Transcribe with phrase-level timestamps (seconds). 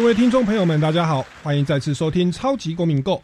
[0.00, 3.16] 各位听众朋友们，大家好，欢迎再次收听《超级公民购》。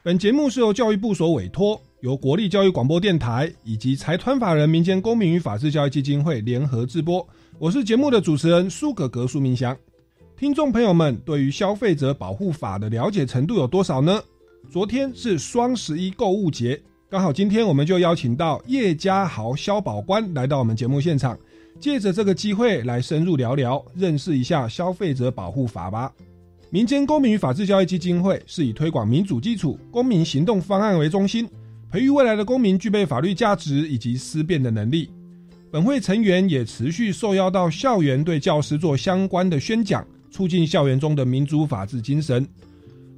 [0.00, 7.26] 本节目是由教育部所委托，由国立教育广播电台以及财团法人民间公民与法治教育基金会联合制播。
[7.58, 9.76] 我是节目的主持人苏格格苏明祥。
[10.36, 14.22] 听众朋友们，对于消费者保护法的了解程度有多少呢？
[14.70, 21.36] 昨天是双十一购物节，刚好今天我们就邀请到叶家豪消保官来到我们节目现场。
[21.80, 26.12] 借着这个机会来深入聊聊，认识一下消费者保护法吧。
[26.68, 31.48] 民间公民与法治教育基金会是以推广民主基础、公民行动方案为中心，
[31.90, 35.10] 培育未来的公民具备法律价值以及思辨的能力。
[35.72, 42.46] 本会成员也持续受邀到校园对教师做相关的宣讲，促进校园中的民主法治精神。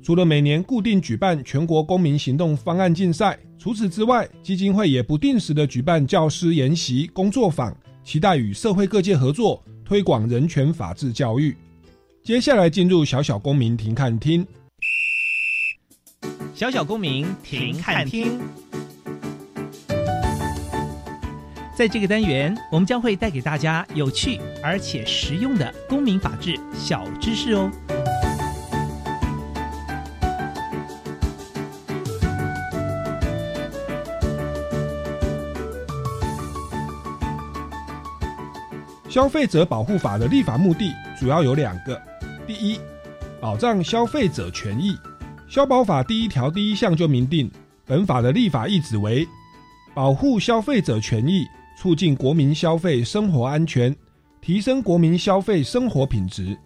[0.02, 7.76] 除了每年固定举办全国公民行动方案竞赛，除此之外，基金会也不定时的举办教师研习工作坊。
[8.04, 11.56] 期待与社会各界合作，推广人权法治教育。
[12.24, 14.46] 接下来进入小小公民庭看厅。
[16.54, 18.38] 小小公民庭看厅，
[21.76, 27.70] 在这个单元，我们将会带给大家有趣而且实用的公民法治小知识哦。
[39.12, 42.00] 消费者保护法的立法目的主要有两个：
[42.46, 42.80] 第一，
[43.42, 44.96] 保障消费者权益。
[45.46, 47.50] 消保法第一条第一项就明定，
[47.84, 49.28] 本法的立法意旨为
[49.92, 51.44] 保护消费者权益，
[51.76, 53.94] 促进国民消费生活安全，
[54.40, 56.56] 提升国民消费生活品质。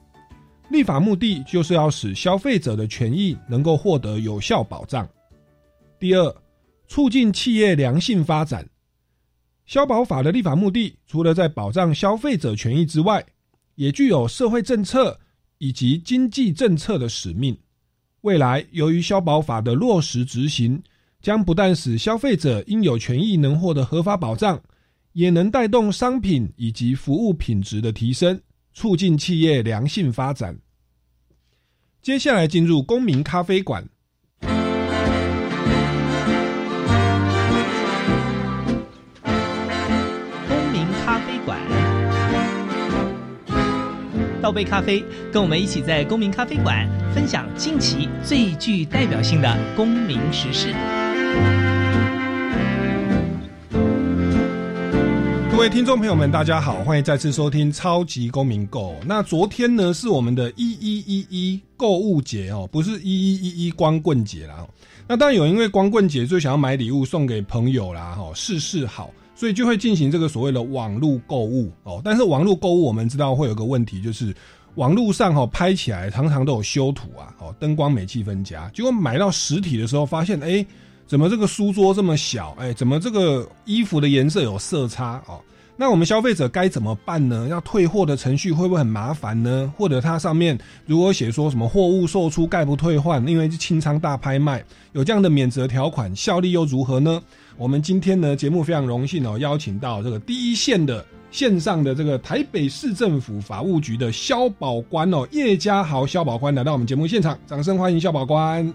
[0.69, 5.05] 立法目的就是要使消费者的权益能够获得有效保障。
[5.99, 6.37] 第二，
[6.87, 8.65] 促进企业良性发展。
[9.67, 13.25] 消保法的立法目的，除了在保障消费者权益之外，
[13.75, 15.19] 也具有社会政策
[15.59, 17.57] 以及经济政策的使命。
[18.21, 20.83] 未来，由于消保法的落实执行，
[21.21, 24.61] 将不但使消费者应有权益能获得合法保障，
[25.13, 28.41] 也能带动商品以及服务品质的提升，
[28.73, 30.57] 促进企业良性发展。
[32.03, 33.89] 接下来进入公民咖啡馆。
[44.47, 50.73] 倒杯咖啡，跟我们一起在公民咖啡馆分享近期最具代表性的公民时事。
[55.51, 58.95] 各位听众朋友们，大家好，欢迎再次收听超级公民购。
[59.05, 64.65] 那昨天呢是我们的一一一一购物节哦，不是一一一一光棍节啦。
[65.09, 69.11] 那当然有，因为光棍节最想要买礼物送给朋友啦，哈，事事好。
[69.37, 74.35] 所以就会进行这个所谓的网络购物哦，但是网络购物我们知道会有个问题，就是
[74.77, 80.65] 网络上哈拍起来常常都有修图啊，哦灯光美气氛佳，结果买到实体的时候发现，哎，
[81.07, 82.57] 怎么这个书桌这么小？
[82.59, 85.23] 哎，怎么这个衣服的颜色有色差？
[85.29, 85.39] 哦，
[85.77, 87.47] 那我们消费者该怎么办呢？
[87.51, 89.71] 要退货的程序会不会很麻烦呢？
[89.77, 97.23] 或者它上面如果写说什么货物售出概不退换，因为是清仓大拍卖，有这样的免责条款，效力又如何呢？
[97.59, 108.71] 我们今天呢，节目非常荣幸哦，邀请到这个第一线的线上的这个台北市政府法务局的肖保官哦，叶家豪肖保官来到我们节目现场，掌声欢迎肖保官。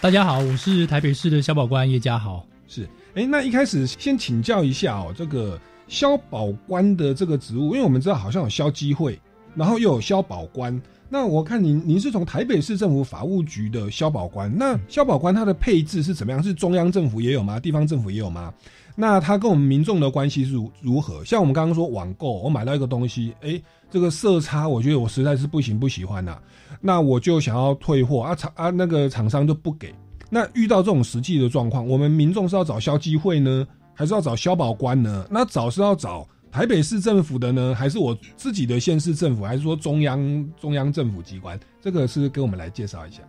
[0.00, 2.44] 大家好，我是台北市的肖保官叶家豪。
[2.66, 2.82] 是，
[3.14, 9.20] 哎，那一开始先请教一下哦，这个消保官的这个职务，因为我们知道好像有消机会，
[9.54, 10.82] 然后又有消保官。
[11.12, 14.50] 那我看您，您是从台北市政府法务局的消保官。
[14.56, 16.42] 那消保官他的配置是怎么样？
[16.42, 17.60] 是中央政府也有吗？
[17.60, 18.50] 地方政府也有吗？
[18.96, 21.22] 那他跟我们民众的关系是如如何？
[21.22, 23.60] 像我们刚刚说网购，我买到一个东西，哎，
[23.90, 26.38] 这个色差，我觉得我实在是不行不喜欢呐，
[26.80, 29.94] 那我就想要退货啊，厂啊那个厂商就不给。
[30.30, 35.26] 那遇到这种实际的状况，我们民众是要找消基会呢，还是要找消保官呢？
[35.30, 36.26] 那找是要找？
[36.52, 41.58] 台北市政府的呢，还是我自己的县市政府，还是说中央中央政府机关？
[41.80, 43.22] 这个是给我们来介绍一下。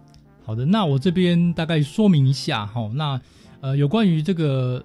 [0.44, 2.92] 好的，那我这边大概说明一下哈。
[2.94, 3.20] 那
[3.62, 4.84] 呃，有关于这个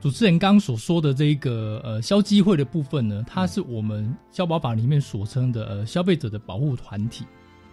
[0.00, 7.24] 主持人刚所说的这个呃消基会的部分呢，它是我们消保法里面所称的呃消费者的保护团体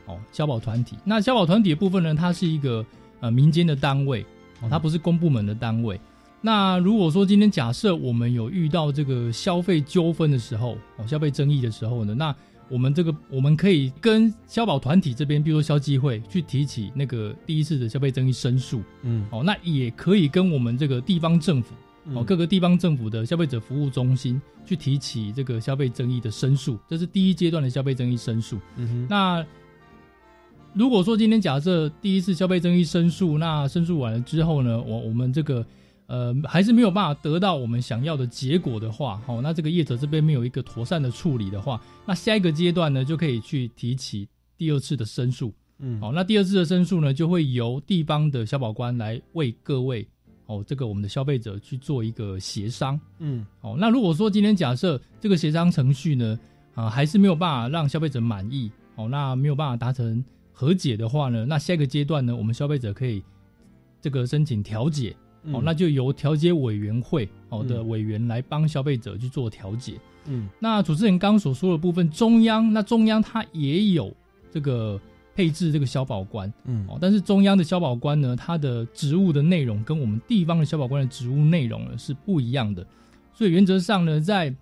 [0.08, 0.98] 哦，消保团体。
[1.06, 2.84] 那消保团体的部分呢，它是一个
[3.20, 4.26] 呃民间的单位
[4.62, 6.02] 哦，它不是公部门的单位。
[6.46, 12.36] 那如果说今天假设我们有遇到这个消费纠纷的时候哦，消费争议的时候呢，那
[12.70, 21.74] 我们这个我们可以跟消保团体这边，比如说消基会去提起那个第一次的消费争议申诉，嗯，哦，那也可以跟我们这个地方政府
[22.14, 28.60] 哦，各个地方政府的消费者服务中心去提起这个消费争议的申诉，这是第一阶段的消费争议申诉。
[28.76, 29.44] 嗯哼，那
[30.74, 35.66] 如果说今天假设第一次消费争议申诉，那申诉完了之后呢，我我们这个
[36.08, 45.54] 呃还是没有办法得到我们想要的结果的话，好，那这个业者这边没有一个妥善的处理的话，那下一个阶段呢就可以去提起第二次的申诉。
[45.80, 50.08] 嗯，好，那第二次的申诉呢，就会由地方的消保官来为各位
[50.46, 52.98] 哦，这个我们的消费者去做一个协商。
[53.20, 56.40] 嗯，哦，那如果说今天假设这个协商程序呢，
[56.76, 60.24] 啊，还是没有办法让消费者满意，哦，那没有办法达成
[60.54, 63.22] 和解的话呢，那下一个阶段呢，我们消费者可以
[64.00, 65.14] 这个申请调解，
[65.52, 69.94] 哦，那就由调解委员会哦的委员来帮消费者去做调解。
[70.28, 74.12] 嗯，那主持人刚所说的部分，中央那中央它也有
[74.52, 75.00] 这个
[75.36, 82.86] 配置这个消保官，嗯，哦，但是中央的消保官呢，它的职务的内容跟我们地方的消保官的职务内容呢是不一样的，
[83.34, 84.54] 所以原则上呢，在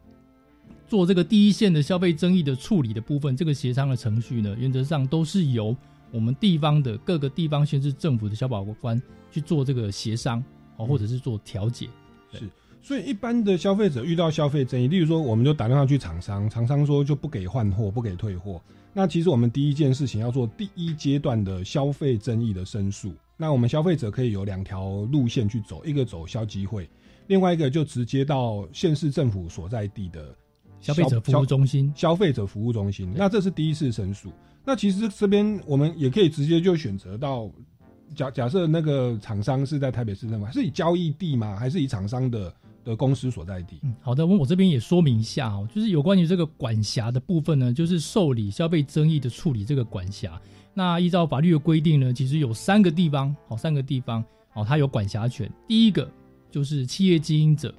[0.85, 5.75] 做这个第一线的消费争议的处理的部分，这个协商的程序呢，原则上都是由
[6.11, 9.01] 我们地方的各个地方县市政府的消保官
[9.31, 10.43] 去做这个协商，
[10.77, 11.87] 哦，或者是做调解。
[12.31, 12.39] 是
[12.81, 18.61] 所以一般的消费者遇到消费争议，例如说，我们就打电话去厂商，厂商说就不给换货，不给退货。
[18.91, 23.13] 那其实我们第一件事情要做第一阶段的消费争议的申诉。
[23.37, 26.89] 那我们消费者可以有两条路线去走，一个走消基会，
[27.27, 30.35] 另外一个就直接到县市政府所在地的
[30.81, 31.91] 消费者服务中心。
[31.95, 34.29] 消费者服务中心，那这是第一次申诉。
[34.65, 37.49] 那其实这边我们也可以直接就选择到
[38.15, 41.55] 假假设那个厂商是在台北市政府，是以交易地吗？
[41.55, 42.53] 还是以厂商的？
[42.85, 43.79] 的公司所在地。
[43.83, 50.37] 嗯，好的，我我这边也说明一下哦，就是有关于这个管辖的部分呢，就是受理消费争议的处理这个管辖。
[50.73, 54.21] 那依照法律的规定呢，其实有三个地方，好，三个地方，
[54.51, 55.49] 哦，它有管辖权。
[55.65, 56.11] 第一个
[56.51, 57.73] 就是企业经营者，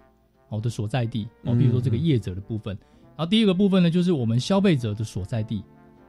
[0.49, 2.75] 哦的所在地，哦，比如说这个业者的部分。
[3.15, 5.63] 然后第二个部分呢，就是我们消费者的所在地。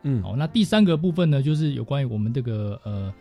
[0.04, 3.14] 嗯，好，那第三个部分呢，就是有关于我们这个呃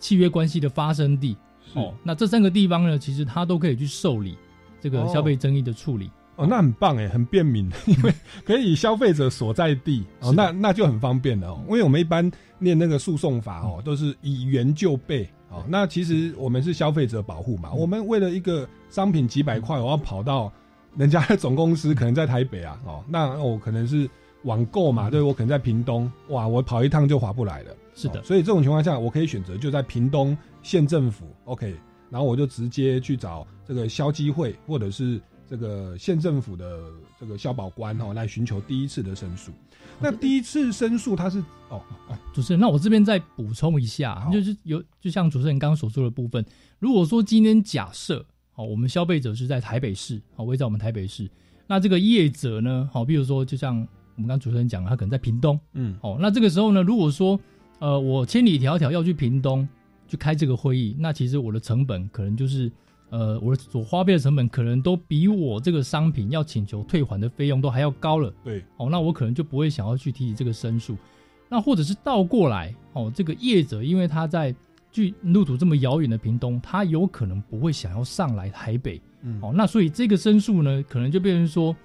[0.00, 1.36] 契约关系的发生地。
[1.74, 4.36] 哦，那这三个地方呢，其实它都可以去受理。
[4.82, 8.10] 这个消费争议的处理哦，那很棒哎，很便民， 因为
[8.46, 11.62] 可以消费者所在地哦，那那就很方便了哦。
[11.66, 15.62] 因为我们一般念那个诉讼法哦，都是以原就备哦。
[15.68, 20.50] 那其实我们是消费者保护嘛，我们为了一个商品几百块，我要跑到
[20.96, 24.08] 人家的总公司，可能在台北啊哦，那我可能是
[24.44, 27.76] 网购嘛，对我可能在屏东，哇，我跑一趟就划不来了。
[28.02, 31.74] 是的，所以这种情况下，我可以选择就在屏东县政府，OK。
[32.10, 39.52] 然后我就直接去找这个消基会或者是这个县政府的这个消保官哦，来寻求第一次的申诉。
[40.00, 41.38] 那第一次申诉他是
[41.68, 46.44] 哦哦，主持人，那我这边再补充一下，就是有就像主持人刚刚所说的部分，
[46.80, 51.30] 如果说今天假设好，我们消费者是在台北市，好，围在我们台北市，
[51.68, 53.86] 那这个业者呢，好，比如说就像
[54.16, 57.38] 我们刚主持人讲，他可能在屏东，嗯，哦，那这个时候呢，如果说
[57.80, 59.68] 呃我千里迢迢要去屏东。
[60.08, 62.68] 去开这个会议，那其实我的成本可能就是，
[63.10, 68.34] 呃，我的所花费的成本可能都比我这个商品要请求退还的费用都还要高了。
[68.42, 70.96] 对，哦，那我可能就不会想要去提起这个申诉。
[71.48, 74.52] 那或者是倒过来，哦，这个业者因为他在
[74.90, 79.00] 距路途这么遥远的屏东，他有可能不会想要上来台北。
[79.22, 81.76] 嗯，哦，那所以这个申诉呢，可能就变成说，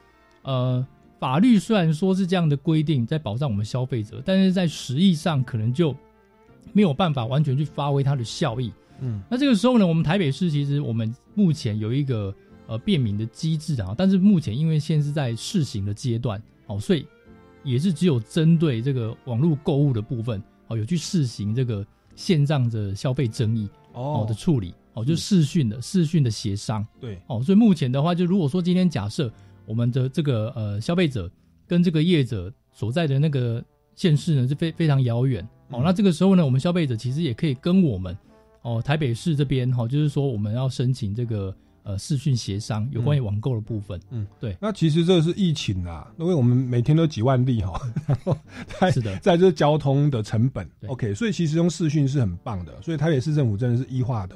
[0.42, 0.84] 呃，
[1.26, 5.96] 法律虽然说是这样的规定在保障我们消费者，但是在实际上可能就。
[6.74, 8.70] 没有办法完全去发挥它的效益。
[9.00, 12.36] 嗯，那这个时候呢，我们台北市其实我们目前有一个
[12.68, 17.08] 呃便民的机制啊，但是目前因为现在是在试行的阶段，哦，所以
[17.64, 26.86] 也是只有针对这个网络购物的部分，哦，有去试行这个线上的消费争议哦的处理，哦，就视讯的视讯的协商。
[27.00, 29.32] 对，哦，所以目前的话，就如果说今天假设
[29.66, 31.30] 我们的这个呃消费者
[31.68, 33.64] 跟这个业者所在的那个
[33.96, 35.48] 县市呢是非非常遥远。
[35.70, 38.16] 哦，那这个时候呢，我们消费者其实也可以跟我们，
[38.62, 44.00] 哦，台北市这边哈，就是说我们要申请这个呃视讯协商有关于网购的部分。
[44.12, 44.56] 嗯，对。
[44.62, 48.38] 那其实这是疫情啊，因为我们每天都几万例哈，然后
[48.92, 52.80] 是的，在这交通的成本，OK，所以其实用视讯是很棒的。
[52.84, 54.36] 所以台北市政府真的是医化的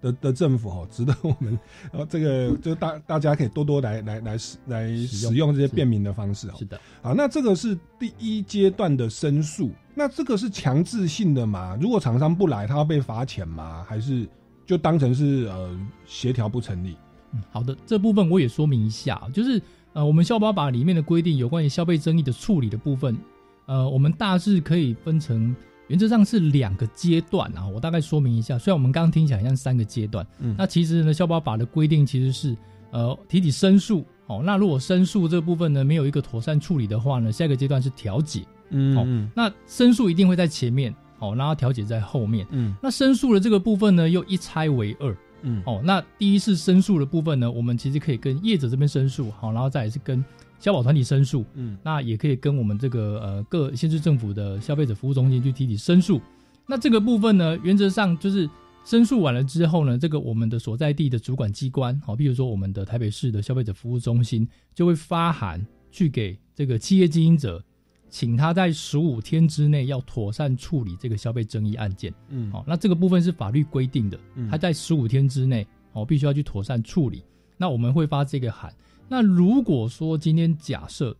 [0.00, 1.58] 的的政府哦，值得我们
[1.92, 6.64] 呃这个就大大家可以多多来来来使来使用这些便民的方式哦是。
[6.64, 11.76] 的，好，那这个是第一阶段的申诉，那这个是强制性的吗？
[11.80, 13.84] 如果厂商不来，他要被罚钱吗？
[13.88, 14.26] 还是
[14.66, 16.96] 就当成是呃协调不成立？
[17.32, 19.60] 嗯，好的，这部分我也说明一下，就是
[19.92, 23.18] 呃，我们消保法里面的规定有关于消费争议的处理的部分，
[23.66, 25.54] 呃，我们大致可以分成
[25.88, 28.58] 原则上是两个阶段啊，我大概说明一下。
[28.58, 32.56] 虽然我们刚刚听起来像三个阶段，嗯那其实呢，消保法的规定其实是
[32.90, 42.46] 呃提起申诉，哦，那如果申诉这部分呢没有一个妥善处理的话呢，下一个阶段是调解，好嗯哦那申诉一定会在前面，哦，然后调解在后面。
[42.50, 45.16] 嗯那申诉的这个部分呢，又一拆为二。
[45.42, 50.24] 嗯哦，那第一是申诉的部分呢，我们其实可以跟业者这边申诉，好，然后再来是跟
[50.58, 56.20] 消保团体申诉，嗯那也可以跟我们这个呃各县市政府的消费者服务中心去提起申诉。
[56.66, 58.48] 那这个部分呢，原则上就是
[58.84, 67.62] 申诉完了之后呢，这个我们的所在地的主管机关，好，比如说我们的台北市的消费者服务中心，就会发函去给这个企业经营者，
[68.10, 72.12] 请他在十五天之内要妥善处理这个消费争议案件。
[72.28, 77.22] 嗯好、那这个部分是法律规定的，嗯他在十五天之内，哦，必须要去妥善处理。
[77.56, 78.72] 那我们会发这个函。
[79.08, 81.16] 那如果说今天假设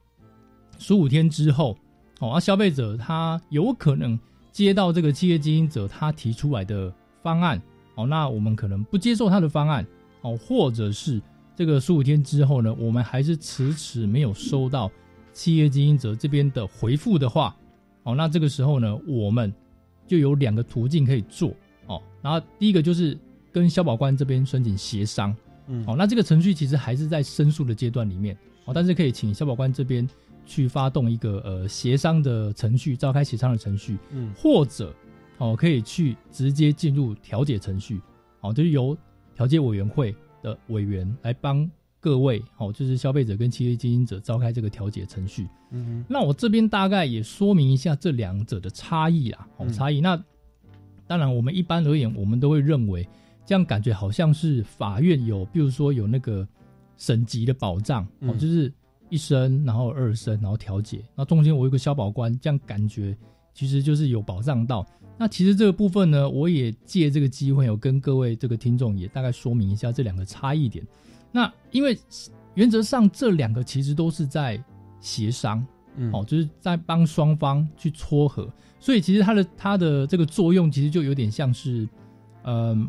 [0.78, 1.76] 十五天之后，
[2.21, 4.18] 哦，那消费者他有可能
[4.52, 6.92] 接到这个企业经营者他提出来的
[7.23, 7.61] 方案，
[7.95, 9.87] 哦，那我们可能不接受他的方案，
[10.21, 11.21] 哦，或者是
[11.57, 14.90] 这个十五天之后呢，我们还是迟迟没有收到
[15.33, 17.57] 企业经营者这边的回复的话，
[18.02, 19.52] 哦，那这个时候呢，我们
[20.07, 21.52] 就有两个途径可以做
[21.87, 22.02] 哦。
[22.21, 23.16] 然后第一个就是
[23.50, 25.35] 跟消保官这边申请协商，
[25.69, 30.09] 嗯哦，那这个程序其实还是在申诉的阶段里面，哦，但是可以请消保官这边
[30.45, 34.95] 去发动一个呃协商的程序，召开协商的程序，嗯或者
[35.39, 38.01] 哦可以去直接进入调解程序，
[38.41, 38.97] 哦，就是由
[39.35, 41.71] 调解委员会的委员来帮
[42.01, 45.47] 各位哦，就是消费者跟企业经营者召开这个调解程序。
[45.71, 50.01] 嗯那我这边大概也说明一下这两者的差异啊，哦，嗯差异。
[50.01, 50.19] 那
[51.07, 53.09] 当然，我们一般而言，我们都会认为
[53.49, 56.47] 这样感觉好像是法院有，比如说有那个
[56.99, 58.71] 省级的保障，哦，嗯就是
[59.09, 63.17] 一审，然后二审，然后调解，那中间我有个消保官，这样感觉
[63.55, 64.87] 其实就是有保障到。
[65.17, 70.87] 那其实这个部分呢，我也借这个机会，有跟各位这个听众也大概说明一下这两个差异点。
[71.33, 71.99] 那因为
[72.52, 74.62] 原则上这两个其实都是在
[75.00, 81.88] 协商，嗯哦，就是在帮双方去撮合，所以其实它的它的这个作用其实就有点像是，
[82.43, 82.87] 嗯、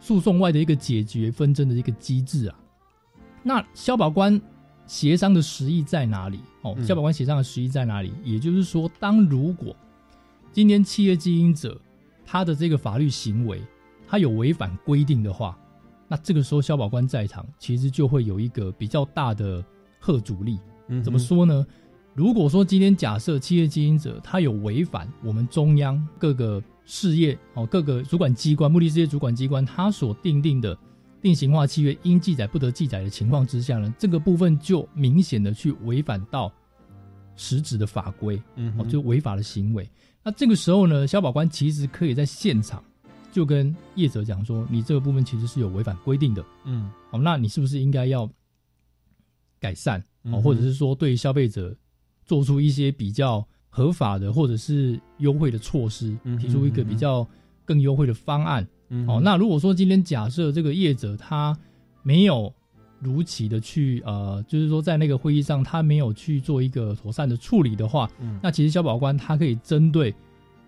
[0.00, 2.58] 诉讼外的一个解决纷争的一个机制啊。
[3.42, 4.40] 那消保官
[4.86, 6.40] 协商的实意在哪里？
[6.62, 8.12] 哦，嗯消保官协商的实意在哪里？
[8.24, 9.76] 也就是说，当如果
[10.52, 11.80] 今天企业经营者
[12.26, 13.62] 他的这个法律行为
[14.08, 15.56] 他有违反规定的话，
[16.08, 19.64] 那这个时候消保官在场，其实就会有一个比较大的
[20.00, 20.58] 贺阻力。
[20.88, 21.18] 嗯怎么？
[21.18, 21.64] 说呢？
[22.14, 30.76] 如果说今天假设企业经营者他有违反我们中央各个事业哦各个主管机关、目的事业主管机关他所定定的
[31.22, 36.52] 定型化契约应记载不得记载的情况之下呢，这个部分就明显的去违反到
[37.36, 39.88] 实质的法规嗯哦，就违法的行为。
[40.22, 42.82] 那这个时候呢，消保官其实可以在现场
[43.32, 46.44] 就跟业者讲说，你这个部分其实是有违反规定的。
[46.64, 48.28] 嗯哦，那你是不是应该要
[49.58, 51.74] 改善哦，或者是说对消费者
[52.30, 57.26] 做出一些比较合法的或者是优惠的措施嗯，提出一个比较
[57.64, 58.64] 更优惠的方案？
[58.90, 61.58] 嗯哦，那如果说今天假设这个业者他
[62.04, 62.54] 没有
[63.00, 68.38] 如期的去呃，就是说在那个会议上他没有去做一个妥善的处理的话，嗯。
[68.40, 70.14] 那其实消保官他可以针对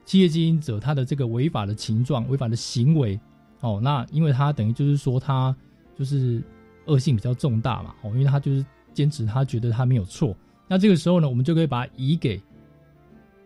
[0.05, 3.21] 企业经营者他的这个违法的情状、违法的行为，
[3.61, 5.55] 哦，那因为他等于就是说他
[5.97, 6.43] 就是
[6.87, 10.37] 恶性比较重大嘛，哦，因为他就是坚持他觉得他没有错，
[10.73, 12.41] 那这个时候呢，我们就可以把它移给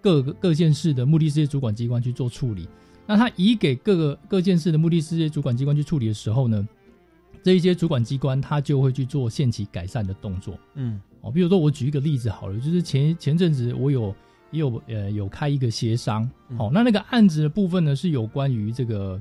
[0.01, 2.69] 各个各县市的目的事业主管机关去做处理。
[3.05, 6.65] 那他移给各个各县市的目的事业主管机关去处理的时候呢，
[7.43, 10.57] 这一些主管机关他就会去做限期改善的动作。
[10.75, 14.15] 嗯哦，比如说我举一个例子好了，就是前前阵子我有
[14.53, 19.21] 也有呃有开一个协商，嗯哦，那那个案子的部分呢是有关于这个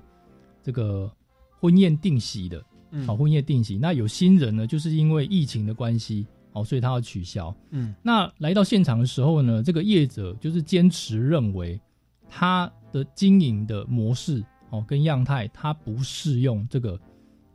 [0.62, 1.12] 这个
[1.60, 7.54] 婚宴定席的，嗯好、婚宴定席，那有新人呢，就是因为疫情的关系，哦，所以他要取消。
[7.70, 11.80] 嗯那来到现场的时候呢，这个业者就是坚持认为
[12.30, 17.00] 他的经营的模式哦跟样态，它不适用这个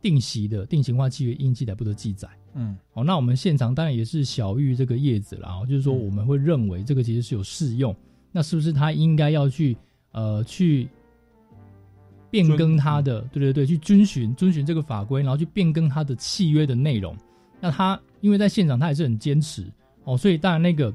[0.01, 2.29] 定席的定型化契约应记载不得记载。
[2.53, 7.95] 嗯哦，那我们现场当然也是小玉这个叶子啦，哦就是说嗯我们会认为这个其实是有适用，
[8.31, 9.75] 那是不是他应该要去
[10.11, 10.87] 呃去
[12.29, 17.15] 变更他的，对对对，去遵循遵循这个法规，然后去变更他的契约的内容。
[17.61, 19.63] 那他因为在现场他也是很坚持
[20.03, 20.93] 哦，所以当然那个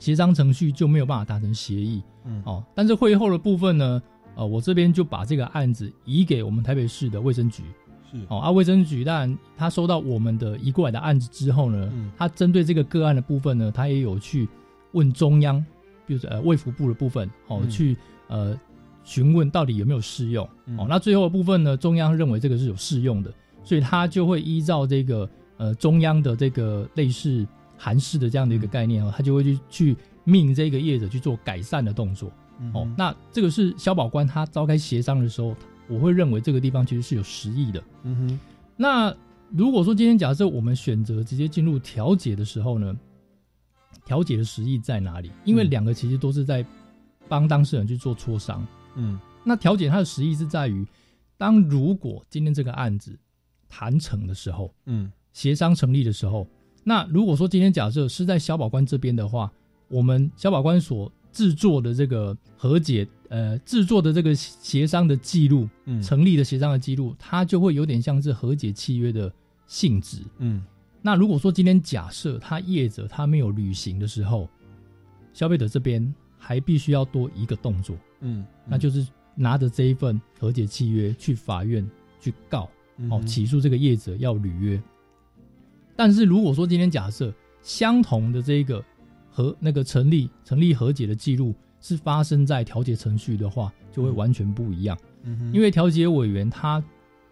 [0.00, 2.02] 协商程序就没有办法达成协议。
[2.24, 4.02] 嗯哦，但是会后的部分呢，
[4.34, 7.62] 呃，我这边就把这个案子移给我们台北市的卫生局。
[8.10, 14.48] 是哦，啊，卫生局当然他收到我们的移过来的案子之后呢，嗯他针对这个个案的部分呢，他也有去
[14.92, 15.62] 问中央，
[16.06, 17.94] 比如说呃卫福部的部分，哦，嗯去
[18.28, 18.58] 呃
[19.04, 20.48] 询问到底有没有适用。
[20.64, 23.30] 嗯哦，那最后的部分呢，中央认为这个是有适用的，
[23.62, 27.46] 所以他就会依照这个呃中央的这个类似
[27.76, 32.30] 韩式的这样的一个概念哦，他就会去去命这个业者去做改善的动作。
[32.72, 35.56] 哦，那这个是消保官他召开协商的时候，
[35.88, 37.82] 我会认为这个地方其实是有实意的。
[38.04, 38.40] 嗯哼
[38.76, 39.14] 那
[39.50, 42.96] 如果说今天假设我们选择直接进入调解的时候呢，
[44.04, 45.32] 调解的实意在哪里？
[45.44, 46.64] 因为嗯两个其实都是在
[47.28, 48.66] 帮当事人去做磋商。
[48.94, 50.86] 嗯那调解它的实意是在于，
[51.36, 53.18] 当如果今天这个案子
[53.68, 56.46] 谈成的时候，嗯协商成立的时候，
[56.84, 59.52] 那如果说今天假设是在小保官这边的话，
[59.88, 69.30] 我们小保官所制作的这个和解，呃，制作的这个协商的记录，嗯成立的协商的记录，它就会有点像是和解契约的
[69.66, 70.18] 性质。
[70.38, 70.64] 嗯
[71.02, 74.48] 那如果说今天假设他业者他没有履行的时候，
[75.34, 81.84] 消费者这边还必须要多一个动作，嗯，那就是拿着这一份和解契约去法院
[82.20, 82.62] 去告，
[83.10, 84.80] 哦，嗯起诉这个业者要履约。
[85.96, 87.32] 但是如果说今天假设
[87.62, 88.84] 相同的这个
[89.30, 94.96] 和那个成立成立和解的记录是发生在调解程序的话，就会完全不一样。
[95.22, 96.82] 嗯因为调解委员他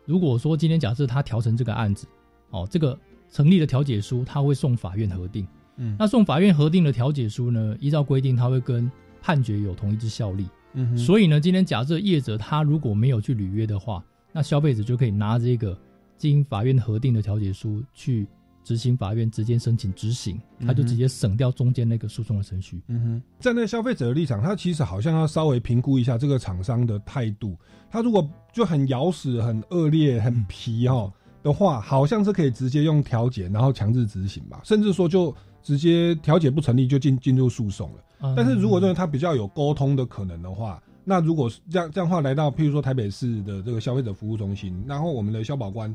[0.05, 2.07] 如果说今天假设他调成这个案子，
[2.51, 2.99] 哦，这个
[3.31, 5.47] 成立的调解书他会送法院核定。
[5.77, 8.91] 嗯那送法院核定的调解书呢，依照规定他会跟
[9.21, 10.47] 判决有同一之效力。
[10.75, 15.77] 嗯所以呢，今天假设业者他如果没有去履约的话，那消费者就可以拿这个
[16.17, 18.27] 经法院核定的调解书去
[18.65, 22.81] 执行法院直接申请执行，他就直接省掉中间那个诉讼的程序。
[22.89, 27.57] 嗯哼，站在消费者的立场，他其实好像要稍微评估一下这个厂商的态度。
[27.91, 37.97] 他如果就很咬死、很恶劣、很皮哈、的话，好像是可以直接用调解，然后强制执行吧，甚至说就直接调解不成立就进进入诉讼了。
[38.21, 45.93] 嗯但是如果认为他比较有沟通的可能的话，那如果是这样这样的话来到，譬如说台北市的这个消费者服务中心，然后我们的消保官，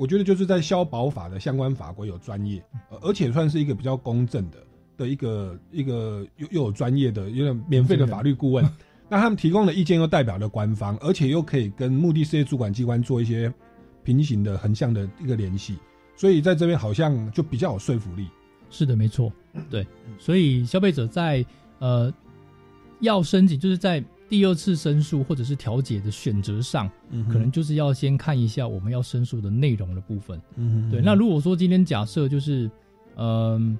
[0.00, 4.56] 我觉得就是在消保法的相关法规有专业，呃而且算是一个比较公正的
[4.96, 8.64] 的一个一个又又有专业的有点免费的法律顾问，
[9.10, 13.52] 那他们提供的意见又代表了官方，而且又可以跟目的事业主管机关做一些
[14.02, 15.76] 平行的横向的一个联系，
[16.16, 18.26] 所以在这边好像就比较有说服力。
[18.70, 19.30] 是的，没错，
[19.68, 19.86] 对，
[20.18, 21.44] 所以消费者在
[21.78, 22.10] 呃
[23.00, 30.40] 要申请，就是在第二次申诉或者是调解的选择上，嗯可能就是要先看一下我们要申诉的内容的部分。
[30.54, 32.70] 嗯对，那如果说今天假设就是，
[33.16, 33.76] 嗯、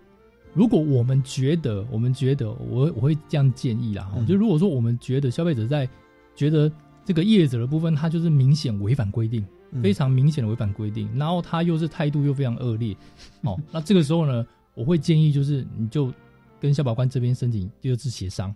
[0.53, 4.27] 如果我们觉得，我们觉得，我我会这样建议啦，嗯。
[4.27, 5.89] 就如果说我们觉得消费者在
[6.35, 6.71] 觉得
[7.05, 9.81] 这个业者的部分，他就是明显违反规定，嗯。
[9.81, 12.97] 非常明显的违反规定，然后他又是态度又非常恶劣，
[13.43, 16.13] 哦，那这个时候呢，我会建议就是你就
[16.61, 18.53] 跟消保官这边申请第二次协商，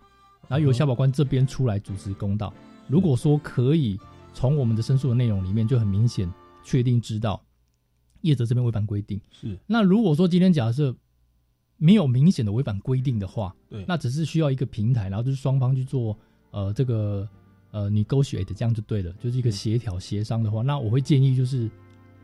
[0.49, 2.53] 然后由嗯消保官这边出来主持公道。
[2.89, 3.99] 如果说可以
[4.33, 6.31] 从我们的申诉的内容里面就很明显
[6.63, 7.43] 确定知道
[8.23, 9.59] 业者这边违反规定，是。
[9.67, 10.95] 那如果说今天假设
[11.77, 16.17] 没有明显的违反规定的话，对，那只是需要一个平台，然后就是双方去做
[16.51, 17.29] 呃这个
[17.71, 21.69] 呃 negotiate 这样就对了，就是一个嗯协调协商的话，那我会建议就是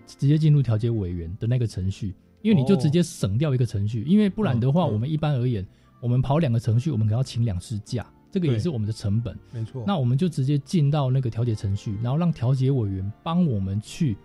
[0.07, 5.67] 直接进入调解委员的那个程序，因为你就直接省掉一个程序，因为不然的话，我们一般而言，
[6.01, 9.39] 我们跑两个程序，我们可能要请两次假，这个也是我们的成本。
[9.53, 9.85] 没错。
[9.87, 14.17] 那我们就直接进到那个调解程序，然后让调解委员帮我们去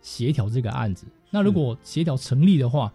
[0.00, 1.06] 协调这个案子。
[1.30, 2.92] 那如果协调成立的话，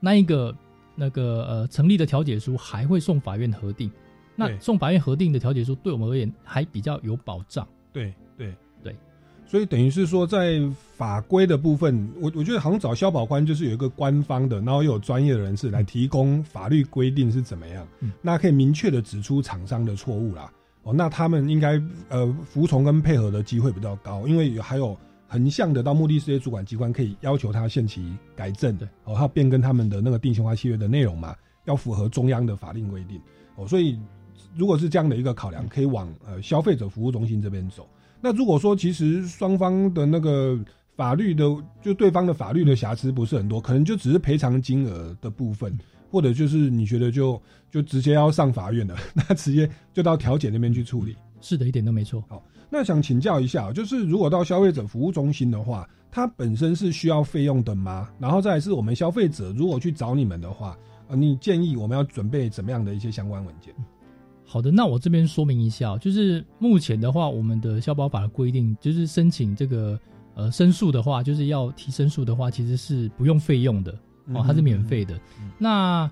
[0.00, 0.54] 那一个
[0.96, 3.90] 那个呃成立的调解书还会送法院核定。
[4.36, 7.66] 那送法院核定的调解书，对我们而言还比较有保障。
[7.92, 8.14] 对
[9.50, 10.60] 所以等于是说，在
[10.96, 20.52] 法规的部分，我我觉得好像找消保官就是有一个官方的，然后又有专业的人士来提供法律规定是怎么样，嗯那可以明确的指出厂商的错误啦。
[20.84, 31.34] 哦，那他们应该呃服从跟配合的机会比较高，因为还有横向的到目的事业主管机关可以要求他限期改正，对，哦，他变更他们的那个定型化契约的内容嘛，
[31.64, 33.20] 要符合中央的法令规定，
[33.56, 33.98] 哦，所以
[34.54, 37.84] 如果是这样的一个考量，可以往呃消费者服务中心这边走。
[38.20, 40.58] 那如果说其实双方的那个
[40.96, 41.44] 法律的，
[41.82, 45.76] 就对方的法律的瑕疵不是很多，可能就只是赔偿金额的部分，
[46.10, 51.16] 或者就是你觉得就就直接要上法院了， 那直接就到调解那边去处理。
[51.40, 52.22] 是的，一点都没错。
[52.28, 58.10] 好那想请教一下，就是如果到消费者服务中心的话，它本身是需要费用的吗？
[58.18, 60.76] 然后再来是我们消费者如果去找你们的话，
[61.08, 63.74] 呃，你建议我们要准备怎么样的一些相关文件？
[64.52, 69.96] 好的，那我这边说明一下，就是目前的话，我们的消保法的规定，就是申请这个
[70.34, 73.92] 呃申诉的话，就是要提申诉的话，其实是不用费用的
[74.34, 75.16] 哦，它是免费的。
[75.56, 76.10] 那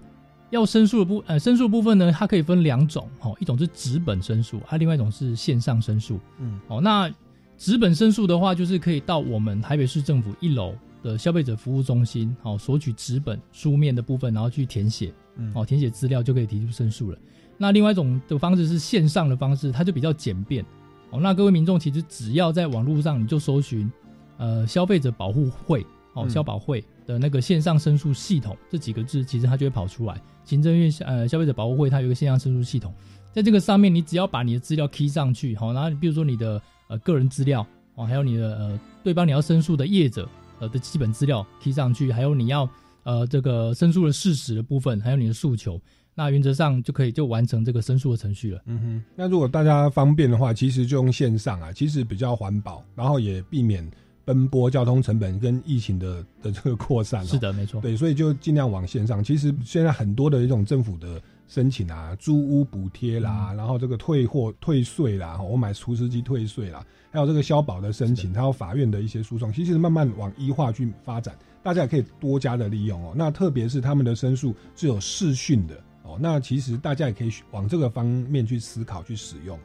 [0.50, 6.20] 要申诉的部呃申诉部分呢，它可以分两种哦，一种是纸本申诉，还有另外一种是线上申诉。
[6.38, 7.12] 嗯，哦，那
[7.56, 17.18] 纸本申诉的话，就是可以到我们台北市政府一楼的消费者服务中心，哦，索取纸本书面的部分，然后去填写，嗯哦，填写资料就可以提出申诉了。
[17.58, 20.64] 那另外一种的方式是线上的方式，它就比较简便，
[21.10, 23.90] 哦，那各位民众其实只要在网络上你就搜寻，
[24.36, 25.82] 呃，消费者保护会，
[26.14, 30.20] 哦，嗯消保会的那个线上申诉系统这几个字，其实它就会跑出来。
[30.44, 32.94] 行政院呃消费者保护会它有一个线上申诉系统，
[33.32, 37.66] 在这个上面你只要把你的资料 key 上去，好，然后比如说你的呃个人资料，
[37.96, 40.28] 哦，还有你的呃对方你要申诉的业者
[40.60, 42.68] 呃的基本资料 key 上去，还有你要
[43.02, 45.78] 呃这个申诉的事实的部分，还有你的诉求，
[46.18, 48.60] 那原则上就可以就完成这个申诉的程序了。
[48.66, 53.88] 嗯哼，那如果大家方便的话，其实就用线上啊，其实比较环保，然后也避免
[54.24, 57.26] 奔波交通成本跟疫情的的这个扩散、哦。
[57.26, 57.80] 是的，没错。
[57.80, 59.22] 对，所以就尽量往线上。
[59.22, 73.14] 其实现在很多的一种政府的申请啊，租屋补贴啦，然后这个退货退税啦，我买除湿机退税啦，还有这个消保的申请，还有法院的一些诉讼，其实慢慢往医化去发展，大家也可以多加的利用哦。
[73.16, 79.58] 那特别是他们的申诉是有视讯的哦，那其实大家也可以往这个方面去思考去使用。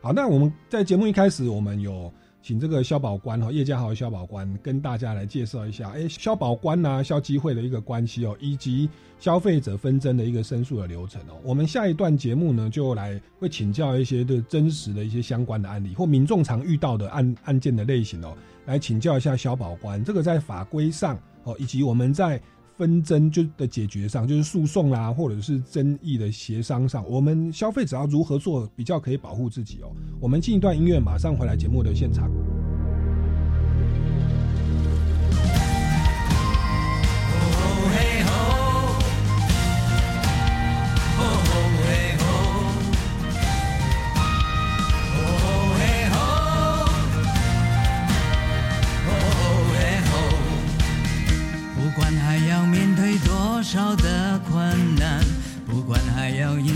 [0.00, 8.88] 好，那我们在节目一开始，我们有请这个消保官哈叶家豪消保官跟大家来介绍一下，哎，消保官呐、消基会的一个关系哦，以及
[9.20, 11.38] 消费者纷争的一个申诉的流程哦。
[11.44, 22.42] 我们下一段节目呢，就来会请教一些的真实的一些相关的案例或民众常遇到的案案件的类型哦，来请教一下消保官，这个在法规上哦，以及我们在
[22.82, 29.92] 纷争就的解决上，就是诉讼啦，或者是争议的协商上，我们消费者要如何做比较可以保护自己哦？
[30.18, 32.28] 我们进一段音乐，马上回来节目的现场。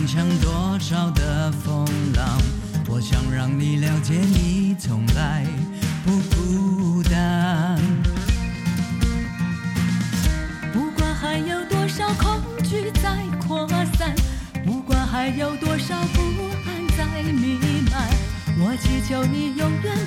[0.06, 2.40] 要迎向多少的风浪，
[2.88, 5.44] 我想让你了解，你从来
[6.04, 7.76] 不孤单。
[10.72, 13.16] 不管还有多少恐惧在
[13.48, 13.66] 扩
[13.98, 14.14] 散，
[14.64, 16.20] 不管还有多少不
[16.66, 17.58] 安在弥
[17.90, 18.08] 漫，
[18.60, 20.05] 我祈求你永远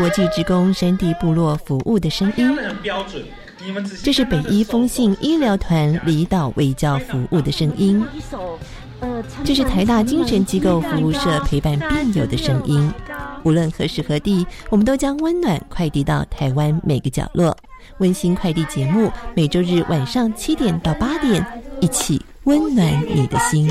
[0.00, 2.56] 国际职工山地部落服务的声音。
[4.02, 8.02] 这是北医风信医疗团离岛卫教服务的声音。
[9.44, 12.90] 这是台大精神机构服务社陪伴病友的声音。
[13.42, 17.54] 无论何时何地，我们都将温暖快递到台湾每个角落。
[17.98, 21.44] 温馨快递节目每周日晚上七点到八点，
[21.82, 23.70] 一起温暖你的心。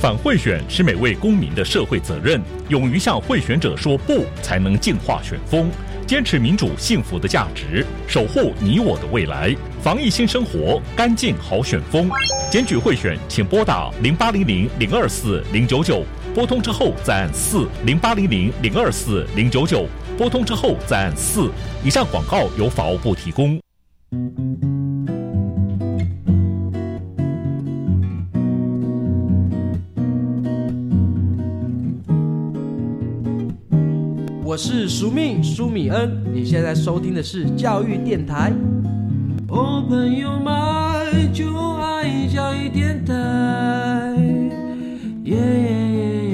[0.00, 5.68] 反贿选是每位公民的社会责任，勇于向贿选者说不，才能净化选风，
[6.06, 9.52] 坚持民主幸福的价值，守护你我的未来。
[9.82, 12.08] 防疫新生活，干净好选风。
[12.48, 19.84] 检举贿选，请拨打零八零零零二四零九九，拨通之后再按四零八零零零二四零九九，
[20.16, 21.50] 拨通之后再按四。
[21.84, 23.60] 以上广告由法务部提供。
[34.48, 38.50] 我是苏命苏米恩，你现在收听的是教育电台。
[39.48, 43.14] 哦，朋友们就爱教育电台。
[45.24, 46.27] 耶耶耶。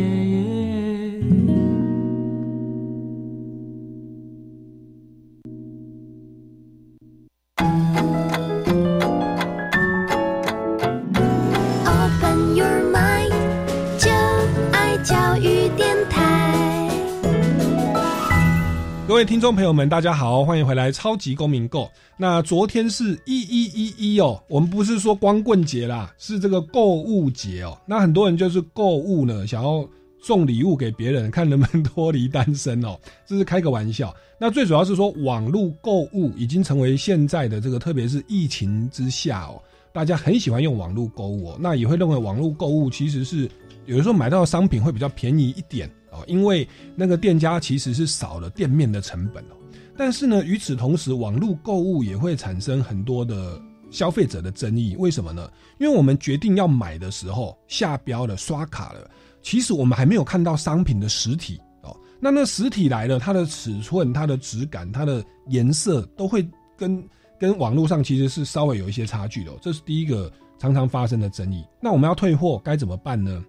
[19.15, 21.85] 各位听众朋友们，大家好，欢迎回来《超级公民购》。
[22.17, 27.79] 那昨天是一一一一哦，我们不是说光棍节啦，是这个购物节哦。
[27.87, 29.89] 那很多人就是购物呢，想要
[30.21, 34.13] 送礼物给别人，看能不能脱离单身哦，这是开个玩笑。
[34.37, 41.57] 那最主要是说，网络购物已经成为现在的这个，特别是疫情之下哦，大家很喜欢用网络购物哦。
[41.61, 43.49] 那也会认为网络购物其实是
[43.87, 45.89] 有的时候买到的商品会比较便宜一点。
[46.15, 49.57] 哦，因为那个店家其实是少了店面的成本哦，
[49.97, 54.97] 但是呢，与此同时，网络购物也会产生很多的消费者的争议。
[54.99, 55.51] 为什么呢？
[55.79, 59.11] 因为我们决定要买的时候下标了、刷卡了，
[59.43, 61.97] 其实我们还没有看到商品的实体哦。
[62.21, 67.03] 那那实体来了，它的尺寸、它的质感、它的颜色都会跟
[67.39, 69.53] 跟网络上其实是稍微有一些差距的。
[69.61, 71.65] 这是第一个常常发生的争议。
[71.81, 73.45] 那我们要退货该怎么办呢？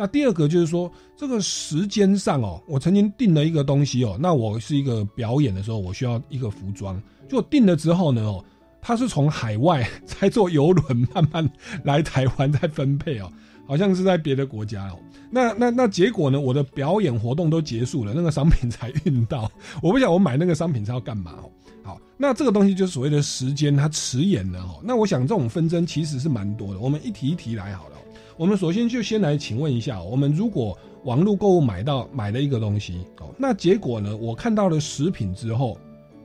[0.00, 8.42] 那第二个就是说，这个时间上哦，我曾经订了一个东西哦，那我是一个表演的时候，我需要一个服装，就订了之后呢哦，
[8.80, 11.46] 它是从海外再坐游轮慢慢
[11.84, 13.30] 来台湾再分配哦，
[13.68, 14.98] 好像是在别的国家哦。
[15.30, 21.50] 那那那结果呢，我的表演活动都结束了，那个商品才运到， 我不晓得我买那个商品是要干嘛哦。
[21.82, 24.80] 好，那这个东西就是所谓的时间，它迟延了哦。
[24.82, 27.96] 那我想这种纷争其实是蛮多的，我们一题一题来好了。
[28.40, 30.74] 我们首先就先来请问一下，我们如果
[31.04, 35.76] 网络购物买到买了一个东西哦，那结果呢，我看到了食品之后，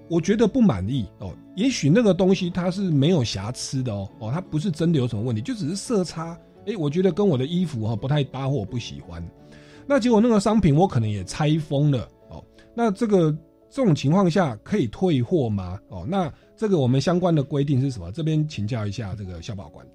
[0.08, 9.22] 我觉得不满意哦，也许那个东西它是没有瑕疵的哦，哦，它不是真的有什么问题，就只是色差，诶，我觉得跟我的衣服哈不太搭或我不喜欢，
[9.86, 12.42] 那结果那个商品我可能也拆封了哦，
[12.74, 13.30] 那这个
[13.70, 15.78] 这种情况下可以退货吗？
[15.90, 18.10] 哦，那这个我们相关的规定是什么？
[18.14, 19.86] 这边请教一下这个消保官。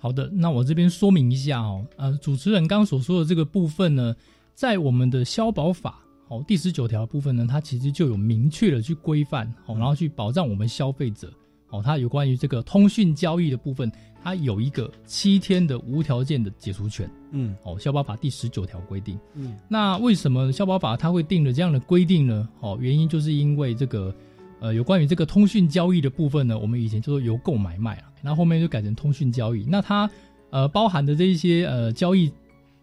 [0.00, 4.14] 好的，那我这边说明一下哦，呃，主持人刚刚所说的这个部分呢，
[4.54, 11.32] 在我们的消保法哦第十九条部分呢，它其实就有明确的去规范哦，然后去保障我们消费者
[11.70, 13.90] 哦，它有关于这个通讯交易的部分，
[14.22, 22.48] 它有一个七天的无条件的解除权，嗯，哦，消保法第十九条规定，嗯，那为什么消保法它会定了这样的规定呢？
[22.60, 24.14] 哦，原因就是因为这个。
[24.60, 29.64] 呃，有关于这个通讯交易的部分呢，我们以前叫做邮购买卖啊，然后后面就改成通讯交易。
[29.68, 30.10] 那它
[30.50, 32.32] 呃包含的这一些呃交易，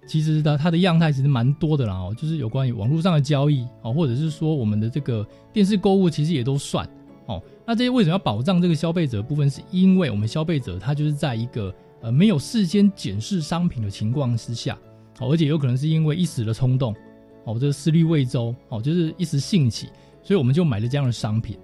[0.07, 6.87] 其实的它的样态其实蛮多的啦哦，就是有关于网络上的交易哦，或者是说我们的这个电视购物，其实也都算
[7.25, 7.41] 哦。
[7.65, 9.49] 那这些为什么要保障这个消费者部分？
[9.49, 14.77] 是因为我们消费者他就是在一个呃没有事先检视商品的情况之下，
[15.19, 16.95] 哦，而且有可能是因为一时的冲动
[17.43, 19.89] 哦，这个思虑未周哦，就是一时兴起，
[20.23, 21.57] 所以我们就买了这样的商品。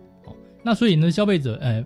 [0.64, 1.84] 那所以呢，消费者呃，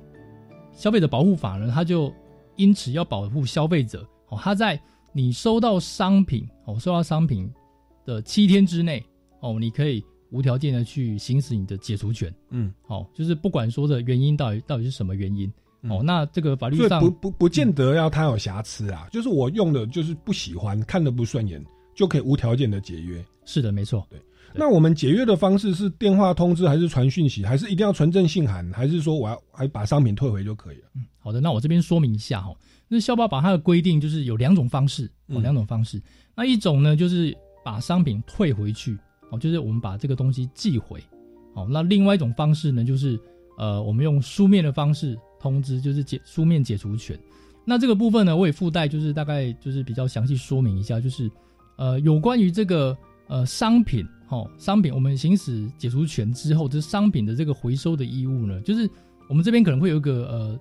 [0.74, 2.14] 消费者保护法呢，它就
[2.56, 4.80] 因此要保护消费者哦，他在
[5.14, 7.50] 你收到商品哦，收到商品
[8.06, 9.04] 的七天之内
[9.40, 12.34] 哦，你可以无条件的去行使你的解除权。
[12.50, 15.52] 嗯，哦，就是不管说的原因到底到底是什么原因
[15.90, 23.24] 哦，那这个法律上不不不见得要它有瑕疵啊，就是我用的就是不喜欢，看的不顺眼，就可以无条件的解约。
[23.46, 24.06] 是的，没错。
[24.10, 24.20] 对，
[24.58, 30.84] 那我们解约的方式是电话通知，还是传讯息，还是一定要传真信函，还是说我要还把商品退回就可以了？
[30.96, 32.54] 嗯好的，那我这边说明一下哈，
[32.88, 36.00] 那消保法它的规定就是有两种方式，哦，嗯两种方式。
[36.36, 38.96] 那一种呢，就是把商品退回去，
[39.32, 41.04] 哦，就是我们把这个东西寄回，
[41.56, 43.20] 哦，那另外一种方式呢，就是
[43.58, 47.20] 呃，我们用书面的方式通知，就是解书面解除权。
[47.66, 51.28] 那这个部分呢，我也附带就是大概就是比较详细说明一下，就是
[51.78, 52.96] 呃，有关于这个
[53.28, 58.90] 呃商品，哦，商品我们行使解除权之后，这商品的这个回收的义务呢，就是
[59.30, 60.60] 我们这边可能会有一个呃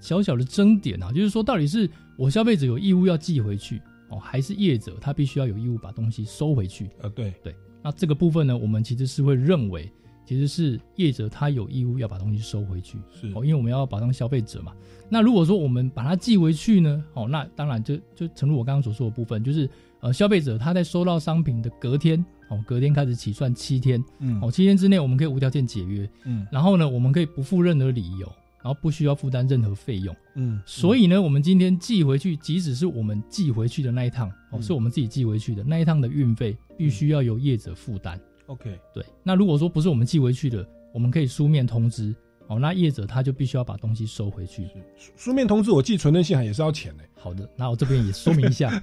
[0.00, 6.90] 小小的争点啊，就是说到底是我消费者有义务要寄回去哦，还是业者他必须要有义务把东西收回去？
[7.00, 7.54] 呃，对对。
[7.82, 9.90] 那这个部分呢，我们其实是会认为，
[10.24, 14.72] 其实是业者他有义务要把东西收回去，是哦，因为我们要保障消费者嘛。
[15.08, 19.68] 那如果说我们把它寄回去呢，哦，那当然就就诚如我刚刚所说的部分，就是
[20.02, 28.26] 呃，消费者他在收到商品的隔天，哦，隔天开始起算七天，嗯哦，七天之内我们可以无条件解约，嗯然后呢，我们可以不付任何理由，
[28.64, 30.14] 然后不需要负担任何费用。
[30.34, 38.20] 嗯，所以呢，我们今天寄回去，即使是我们寄回去的那一趟，哦，嗯是我们自己寄回去的那一趟的运费，必须要由业者负担。
[38.46, 39.06] OK，对。
[39.22, 42.12] 那如果说不是我们寄回去的，我们可以书面通知，
[42.48, 44.66] 哦，那业者他就必须要把东西收回去。
[45.14, 47.04] 书面通知我寄存真信函也是要钱的。
[47.14, 48.82] 好的，那我这边也说明一下，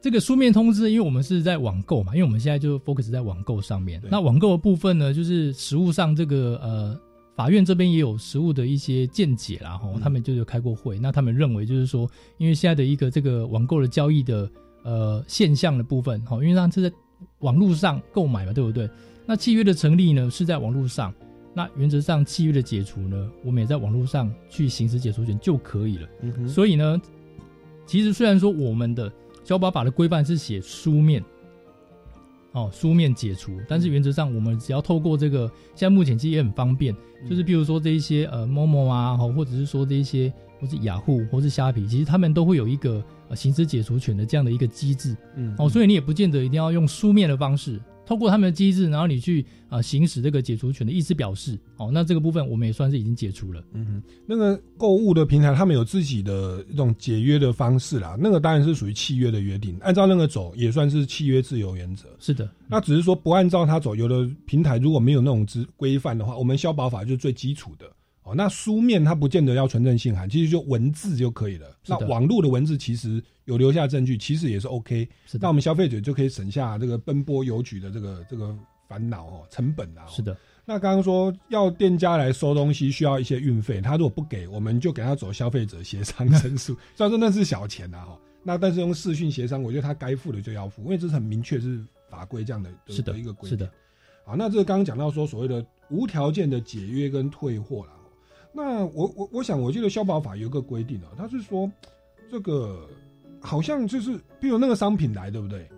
[0.00, 4.00] 这个书面通知，因为我们是在网购嘛，因为我们现在就 focus 在网购上面。
[4.08, 6.98] 那网购的部分呢，就是实物上这个呃，
[7.34, 14.48] 法院这边也有实物的一些见解啦，哈、他们就有开过会，那他们认为就是说，因为现在的一个这个网购的交易的
[14.84, 16.96] 呃现象的部分，哈，因为它是在
[17.40, 18.88] 网络上购买嘛，对不对？
[19.26, 21.12] 那契约的成立呢是在网络上，
[21.52, 26.08] 那原则上契约的解除呢，我们也在网络上去行使解除权就可以了。
[26.22, 27.02] 嗯所以呢，
[27.84, 29.12] 其实虽然说我们的
[29.48, 31.24] 消保法的规范是写书面，
[32.52, 36.94] 哦，书面解除，但是原则上我们只要透过这个，现在目前其实也很方便，
[37.26, 40.30] 就是比如说这一些呃某某啊，哦或者是说这一些
[40.60, 53.62] 或是雅虎或是虾皮，其实他们都会有一个呃行使解除权的这样的一个机制，嗯哦，所以你也不见得一定要用书面的方式，透过他们的机制，然后你去啊、呃行使这个解除权的意思表示，哦，那这个部分我们也算是已经解除了。
[53.74, 58.16] 嗯哼，那个购物的平台，他们有自己的一种解约的方式啦。
[58.18, 62.08] 那个当然是属于契约的约定，按照那个走也算是契约自由原则。
[62.18, 67.84] 是的，那只是说不按照它走，有的平台如果没有那种规规范的话，我们消保法就是最基础的。
[68.28, 71.66] 哦，那书面它不见得要存证信函，其实就文字就可以了。
[71.86, 75.08] 那网络的文字其实有留下证据，其实也是 OK。
[75.24, 78.54] 是的那我们消费者就可以省下这个奔波邮局的这个这个
[78.86, 80.04] 烦恼哦，成本啊。
[80.06, 80.36] 是的。
[80.66, 86.74] 那刚刚说要店家来收东西需要一些运费，他如果不给，我们就给他走消费者协商申诉。
[86.94, 93.58] 虽然说那是小钱啊，哈，那但是用视讯协商，我觉得他该付的就要付，因为这是很明确是法规这样的是的一个规定。
[93.58, 93.70] 是的。
[94.26, 97.92] 好，那这个刚刚讲到说所谓的无条件的解约跟退货啦。
[98.58, 101.70] 那我我我想，我记得消保法有一个规定啊，他是说
[102.28, 102.88] 这个
[103.40, 105.68] 好像就是，比如那个商品来，对不对？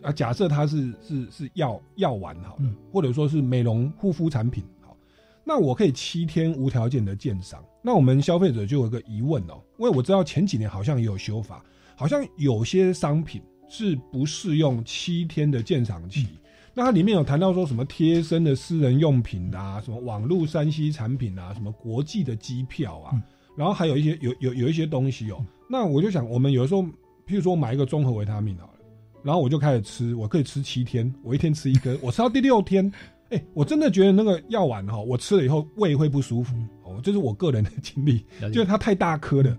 [0.00, 4.96] 啊，假设它是是是药药丸好了，或者说是美容护肤产品好，
[5.44, 7.62] 那我可以七天无条件的鉴赏。
[7.82, 11.62] 那我们消费者就有一个疑问哦，因为我知道前几年好像也有修法，
[11.94, 16.26] 好像有些商品是不适用七天的鉴赏期。
[16.72, 23.20] 那它里面有谈到说什么贴身的私人用品啊，什么网络山西产品啊，什么国际的机票啊，
[23.56, 25.44] 然后还有一些有有有一些东西哦。
[25.68, 28.78] 那我就想，我们有的时候，譬如说我买一个综合维他命好了，
[29.22, 32.90] 然后我就开始吃，我可以吃七天，我一天吃一根，我吃到第六天，
[33.30, 39.56] 哎、我真的觉得那个药丸哈，我吃了以后胃会不舒服，哦，这是我个人的经历，就是它太大颗了，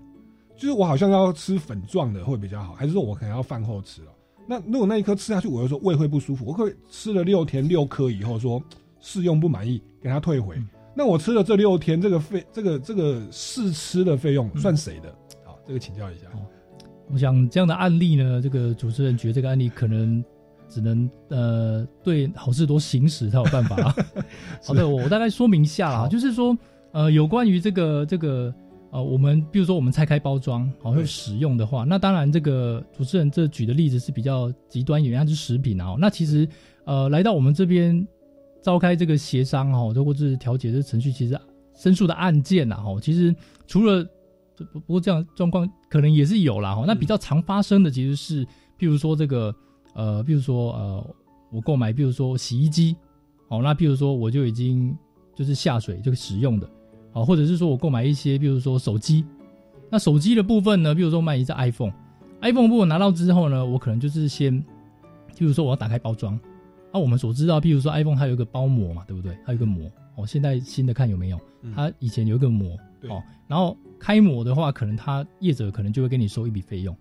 [0.56, 4.12] 就是我好像要吃粉状的会比较好，还是说我可能要饭后吃了？
[4.46, 8.62] 那如果那一颗吃下去，我就说胃会不舒服，我可以吃了六天六颗以后说
[9.00, 10.56] 试用不满意，给他退回。
[10.94, 15.08] 那我吃了这六天，这个费这个这个试吃的费用算谁的？
[15.44, 16.26] 好，这个请教一下。
[17.10, 20.22] 我想这样的案例呢，这个主持人觉得这个案例可能
[20.68, 23.94] 只能呃对好事多行使才有办法啊。
[24.64, 26.56] 好的，我我大概说明一下啦，就是说
[26.92, 28.54] 呃有关于这个这个
[28.92, 35.96] 呃我们比如说我们拆开包装好会使用的话，那当然这个主持人这举的例子是比较极端一点，它是食品啊。
[35.98, 36.46] 那其实
[36.84, 38.06] 呃来到我们这边
[38.62, 41.40] 召开这个协商哈，或者是调解的程序，其实
[41.74, 43.34] 申诉的案件呐，哈，其实
[43.66, 44.06] 除了
[44.56, 46.84] 不不过这样状况可能也是有啦，哈。
[46.86, 48.44] 那比较常发生的其实是，
[48.78, 49.54] 譬如说这个
[49.94, 51.14] 呃，譬如说呃，
[51.50, 52.94] 我购买，譬如说洗衣机，
[53.48, 54.94] 哦，那譬如说我就已经
[55.34, 56.68] 就是下水就使用的，
[57.12, 59.24] 好，或者是说我购买一些，比如说手机，
[59.90, 64.58] 那手机的部分呢，比如说买一只 iPhone，iPhone 部分拿到之后呢，我可能就是先，
[65.36, 66.38] 譬如说我要打开包装。
[66.92, 69.34] 那我们所知道，譬如说 iPhone 它有一个包膜嘛，对不对？
[69.46, 70.26] 它有一个膜哦。
[70.26, 71.40] 现在新的看有没有？
[71.74, 72.76] 它以前有一个膜
[73.08, 73.22] 哦。
[73.48, 76.94] 然后开膜的话，可能它业者可能就会给你收一笔费用。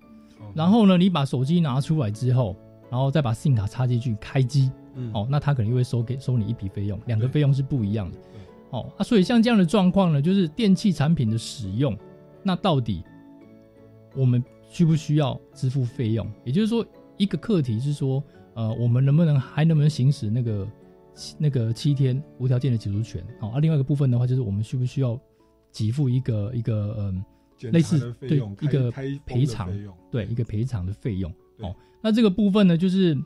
[0.53, 2.55] 然后呢，你把手机拿出来之后，
[2.89, 4.71] 然后再把 SIM 卡插进去开机，
[5.13, 8.17] 哦，那他可能会收给收你一笔费用，两个费用是不一样的。
[8.71, 11.97] 哦，啊，所以像这样的状况呢，就是电器产品的使用，
[12.43, 13.03] 那到底
[14.15, 16.29] 我们需不需要支付费用？
[16.43, 16.85] 也就是说，
[17.17, 18.21] 一个课题是说。
[18.53, 20.67] 呃，我们能不能还能不能行使那个
[21.37, 23.25] 那个七天无条件的解除权？
[23.39, 25.17] 好，啊，另外一个部分的话，就是我们需不需要
[25.71, 27.23] 给付一个一个嗯
[27.71, 28.91] 类似对一个
[29.25, 29.71] 赔偿
[30.11, 31.33] 对一个赔偿的费用？
[31.59, 33.17] 哦，那这个部分呢，就是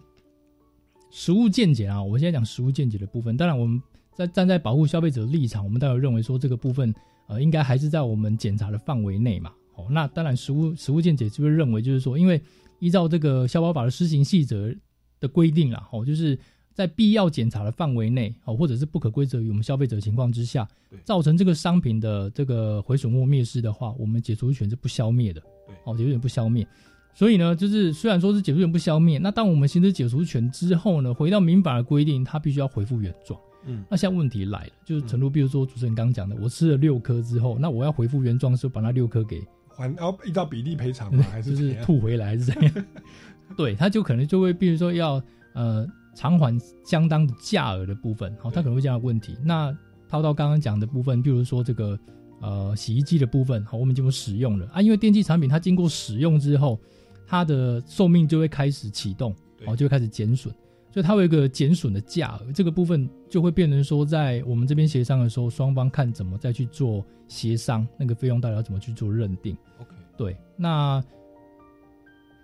[1.10, 2.04] 实物见解啊。
[2.04, 3.82] 我们现在讲实物见解的部分，当然我们
[4.16, 6.92] 在站在保护消费者的立场，我们当然认为说这个部分
[7.28, 9.52] 呃应该还是在我们检查的范围内嘛。
[9.76, 12.42] 哦，那当然实物实物见解是不是认为就是说，因为
[12.80, 14.74] 依照这个消保法的施行细则。
[15.18, 16.38] 的规定啦，哦，就是
[16.74, 20.68] 在必要检查的范围内，哦，或者是不可归责于我们消费者情况之下，
[21.06, 26.68] 造成这个商品的这个毁损或灭失的话，我们解除权是不消灭的，对，哦，解除权不消灭。
[27.14, 33.40] 所以呢，就是虽然说是解除权不消灭，那当我们行使解除权之后呢，回到民法的规定，它必须要恢复原状。
[33.66, 41.24] 嗯，那现在问题来了，就是陈如，比如说主持人刚刚讲的，我吃了六颗之后，那我要回复原状，的时候把那六颗给还，要依照比例赔偿吗？
[41.32, 42.86] 还是就是吐回来，还是怎样？
[43.58, 45.22] 对，他就可能就会，比如说要
[45.54, 45.86] 呃
[46.16, 49.38] 偿还相当的价额的部分，好，他可能会这样的问题。
[49.44, 49.76] 那
[50.08, 52.00] 套到刚刚讲的部分，比如说这个
[52.42, 54.68] 呃洗衣机的部分，好，我们经过使用了。
[54.74, 56.80] 啊，因为电器产品它经过使用之后，
[57.28, 59.36] 它的寿命就会开始启动，
[59.66, 60.54] 哦，就会开始减损，
[60.96, 69.54] 所以它有一个减损的价额，这个部分就会变成说，在我们这边协商的时候，双方看怎么再去做协商，那个费用到底要怎么去做认定。
[69.82, 71.04] OK，对，那。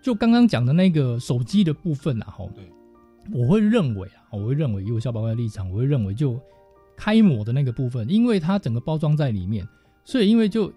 [0.03, 2.65] 就刚刚讲的那个手机的部分啊，吼，对，
[3.39, 6.39] 我会认为啊，我会认为以我消保官的立场，我会认为就
[6.97, 9.63] 开模的那个部分，因为它整个包装在里面，
[10.03, 10.73] 所以因为就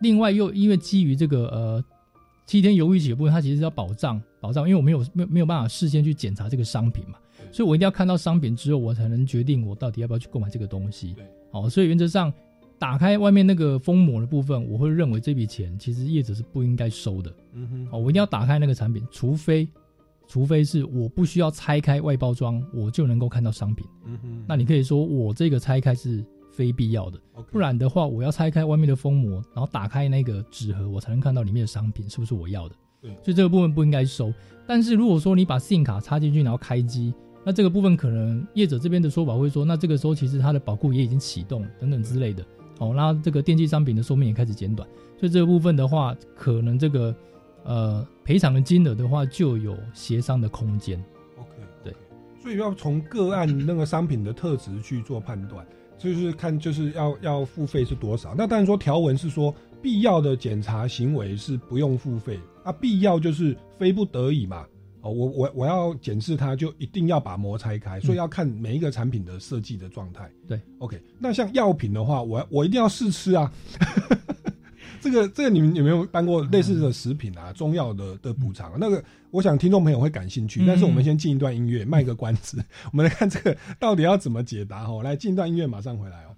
[0.00, 1.84] 另外又因为基于这个呃
[2.46, 7.18] 七天犹豫期的部分，它其实是要保障保障，因为我没有没没有办法事先去检查这个商品嘛，
[7.50, 11.14] 所以我一定要看到商品之后，我才能决定我到底要不要去购买这个东西。
[11.14, 12.30] 对，好，所以原则上。
[12.76, 17.32] 打开外面那个封膜的部分，我会认为这笔钱其实业者是不应该收的。
[17.52, 19.66] 嗯哼，哦，我一定要打开那个产品，除非，
[20.26, 23.86] 除非是我不需要拆开外包装，我就能够看到商品。
[24.04, 27.18] 嗯哼，那你可以说我这个拆开是非必要的，
[27.50, 32.74] 不然的话，我要拆开外面的封膜，然后打开那个纸盒，我才能看到里面的商品是不是我要的。
[33.04, 34.32] 对，所以这个部分不应该收。
[34.66, 37.12] 但是如果说你把 SIM 卡插进去，然后开机，
[37.44, 42.42] 那这个部分可能业者这边的说法会说，那这个时候其实它的保护也已经启动等等之类的。
[42.78, 44.88] 哦，那这个电器商品的寿命也开始减短，
[45.20, 47.14] 所以这个部分的话，可能这个
[47.62, 50.98] 呃赔偿的金额的话，就有协商的空间。
[51.36, 51.50] OK，
[51.84, 51.94] 对，
[52.42, 55.64] 所以要从个案那个商品的特质去做判断，
[55.96, 58.34] 就是看就是要要付费是多少。
[58.36, 64.66] 那当然说条文是说必要的检查行为是不用付费，啊，必要就是非不得已嘛。
[65.02, 70.30] 哦，我我我要检视它，就一定要把膜拆开，所以要看每一个产品的设计的状态。
[70.48, 70.98] 对，OK。
[71.18, 73.52] 那像药品的话，我我一定要试吃啊。
[75.02, 77.52] 这个这个，你们有没有办过类似的食品啊？
[77.52, 80.64] 中药的的补偿，那个我想听众朋友会感兴趣。
[80.66, 82.56] 但是我们先进一段音乐，卖个关子。
[82.90, 85.02] 我们来看这个到底要怎么解答哦。
[85.02, 86.33] 来进一段音乐，马上回来哦。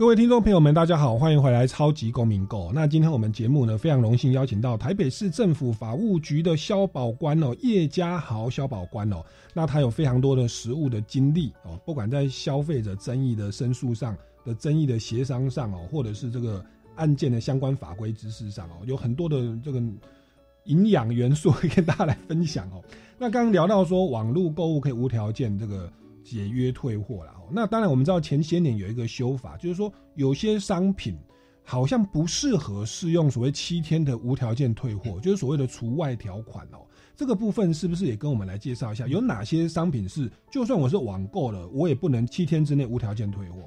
[0.00, 2.70] 各位听众朋友们，大家好，欢迎回来《超级公民购》。
[2.72, 9.22] 那今天我们节目呢，非常荣幸邀请到台北市政府法务局的消保官哦，叶家豪消保官哦。
[9.52, 16.64] 那他有非常多的实务的经历哦，不管在消费者争议的申诉上的争议的协商上哦，或者是这个
[16.96, 19.82] 案件的相关法规知识上哦，有很多的这个。
[20.64, 22.84] 营养元素会跟大家来分享哦。
[23.18, 25.90] 那刚刚聊到说网络购物可以无条件这个
[26.30, 27.48] 解约退货了哦。
[27.50, 31.18] 那当然我们知道前些年有一个修法，就是说有些商品
[31.64, 36.86] 好像不适合适用所谓七天的无条件退货，就是所谓的除外条款哦。
[37.16, 39.06] 这个部分是不是也跟我们来介绍一下？
[39.08, 43.58] 有哪些商品是就算我是网购了，我也不能七天之内无条件退货？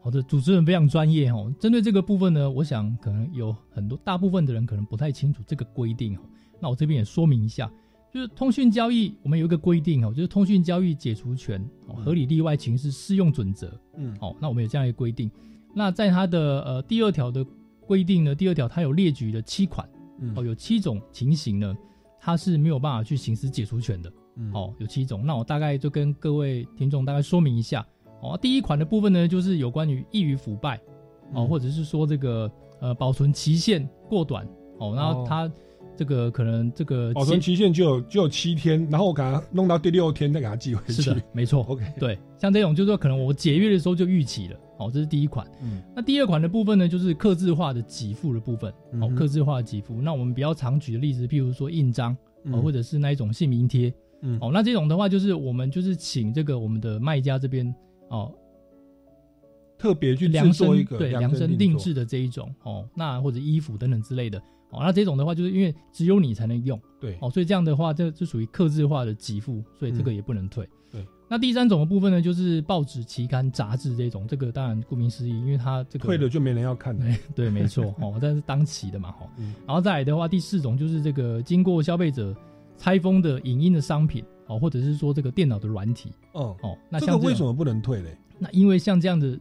[0.00, 1.52] 好的，主持人非常专业哦。
[1.58, 6.20] 针对这个部分呢，我想可能有很多大部分的人可能不太清楚这个规定哦。
[6.60, 7.70] 那我这边也说明一下，
[8.14, 13.76] 就是通讯交易我们有一个规定哦，就是通讯交易解除权哦，合理例外情是适用准则。
[13.96, 15.28] 嗯，哦，那我们有这样一个规定。
[15.74, 17.44] 那在它的呃第二条的
[17.84, 19.88] 规定呢，第二条它有列举了七款
[20.20, 21.76] 嗯哦，有七种情形呢，
[22.20, 24.12] 它是没有办法去行使解除权的。
[24.36, 25.26] 嗯哦，有七种。
[25.26, 27.84] 那我大概就跟各位听众大概说明一下。
[28.22, 30.76] 哦，第一款的部分呢，就是有关于易于腐败，
[31.32, 32.48] 哦，嗯或者是说这个
[32.80, 34.46] 呃保存期限过短，
[34.78, 35.52] 哦，然后哦它
[35.96, 41.02] 这个可能这个保存期限就有就有七天，然后我给它弄到第六天再给它寄回去。
[41.02, 41.62] 是的，没错。
[41.68, 45.46] OK，对，像这种就是说可能我解约的时候就逾期了，哦，这是第一款。
[45.62, 50.00] 嗯那第二款的部分呢，就是刻字化的给付的部分，哦，刻字化的给付。
[50.02, 52.16] 那我们比较常举的例子，譬如说印章，
[52.62, 53.92] 或者是那一种姓名贴，
[54.22, 57.74] 嗯哦，那这种的话就是我们就是请这个我们的卖家这边
[58.08, 58.32] 哦
[59.76, 64.40] 特别去量身对量身定制的这一种哦，那或者衣服等等之类的
[64.74, 70.68] 哦，那这种的话就是因为只有你才能用，对哦，所以这样的话这这属于克制化的给付，所以这个嗯也不能退。
[70.90, 77.04] 对，那第三种的部分呢，就是报纸、期刊、杂志这种，这个当然顾名思义，因为它这个退了就没人要看了。
[77.34, 79.26] 对，没错哦，但是当期的嘛哈。
[79.38, 82.34] 嗯然后再来的话，第四种就是这个经过消费者
[82.76, 88.16] 拆封的影音的商品哦，或者是说这个电脑的软体哦哦，那这像为什么不能退嘞？
[88.38, 89.38] 那因为像这样的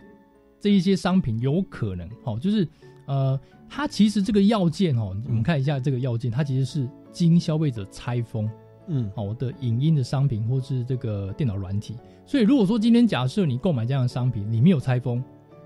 [0.60, 2.68] 这一些商品，有可能哦，就是
[3.06, 3.40] 呃，
[3.70, 8.50] 它其实这个要件哦，我们看一下这个要件，它其实是经消费者拆封
[8.88, 11.96] 嗯哦的影音的商品或是这个电脑软体，
[12.26, 15.24] 所以如果说今天假设你购买这样的商品，你没有拆封，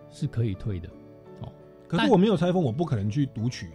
[0.10, 0.88] 是可以退的
[1.42, 1.52] 哦。
[1.90, 3.68] 但可是我没有拆封，我不可能去读取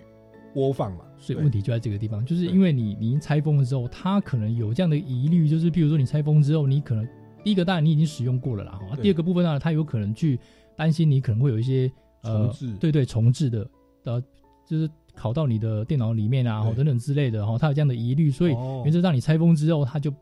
[0.54, 1.04] 播放嘛。
[1.18, 7.06] 所以问题就在这个地方，就是因为你你拆封了之后，它可能有这样的疑虑，就是比如说你拆封之后，你可能
[7.44, 10.38] 第一个当然你已经使用过了啦，哈，对第二个部分呢，它有可能去
[10.74, 11.90] 担心你可能会有一些
[12.22, 12.76] 呃重置。
[12.80, 13.70] 对对重置的
[14.04, 14.20] 呃，
[14.66, 16.74] 就是拷到你的电脑里面啊，对。
[16.76, 18.82] 等等之类的哈，它有这样的疑虑，所以哦。
[18.84, 20.12] 原则上你拆封之后，它就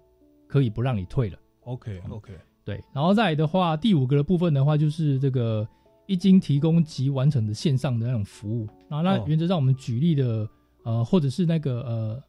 [0.46, 1.38] 可以不让你退了。
[1.64, 2.32] OK OK，
[2.64, 5.66] 对，然后再来的话，第五个的部分的话，就是这个
[6.06, 8.66] 一经提供及完成的线上的那种服务。
[8.88, 9.24] 然后那哦。
[9.28, 10.48] 原则上我们举例的，
[10.84, 12.22] 呃，或者是那个呃，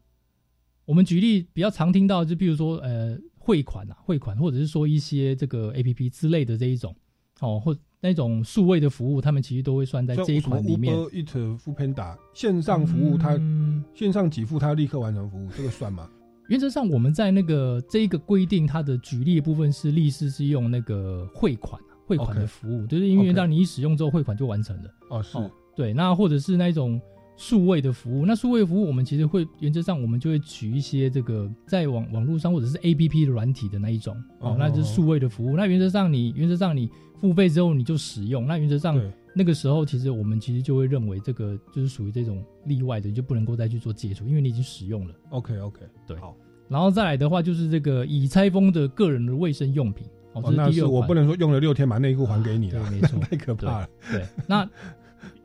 [0.85, 6.95] 我们举例比较常听到，就比如说呃汇款啊，汇款，或者是说一些这个 A P P 之类的这一种，
[7.41, 10.95] 哦，或那种数位的服务，他们其实都会算在这一款里面。
[10.95, 16.09] Uber Panda 线上服务，它嗯线上给付，它立刻完成服务，这个算吗？
[16.47, 24.89] 原则上，我们在那个这一个规定，它的举例的部分是，立式是用那个汇款啊汇款的服务就是因为让你一使用之后汇款就完成了。
[25.09, 26.99] 哦，是哦，对，那或者是那种
[27.35, 35.55] 数位的服务，那数位服务我们其实会原则上我们就会取一些这个在网网络上或者是 A P P 的软体的那一种哦哦，那就是数位的服务。
[35.55, 39.01] 那原则上你原则上你付费之后你就使用，那原则上
[39.33, 45.13] 那个时候其实我们其实就会认为这个就是属于这种例外的，你就不能够再去做解除，因为你已经使用了。
[45.29, 46.35] OK OK，对好，
[46.67, 50.85] 然后再来的话就是这个已拆封的个人的卫生用品，哦，那是。
[50.85, 53.89] 我不能说用了六天把内裤还给你了，对，没错， 太可怕了。
[54.11, 54.69] 对，那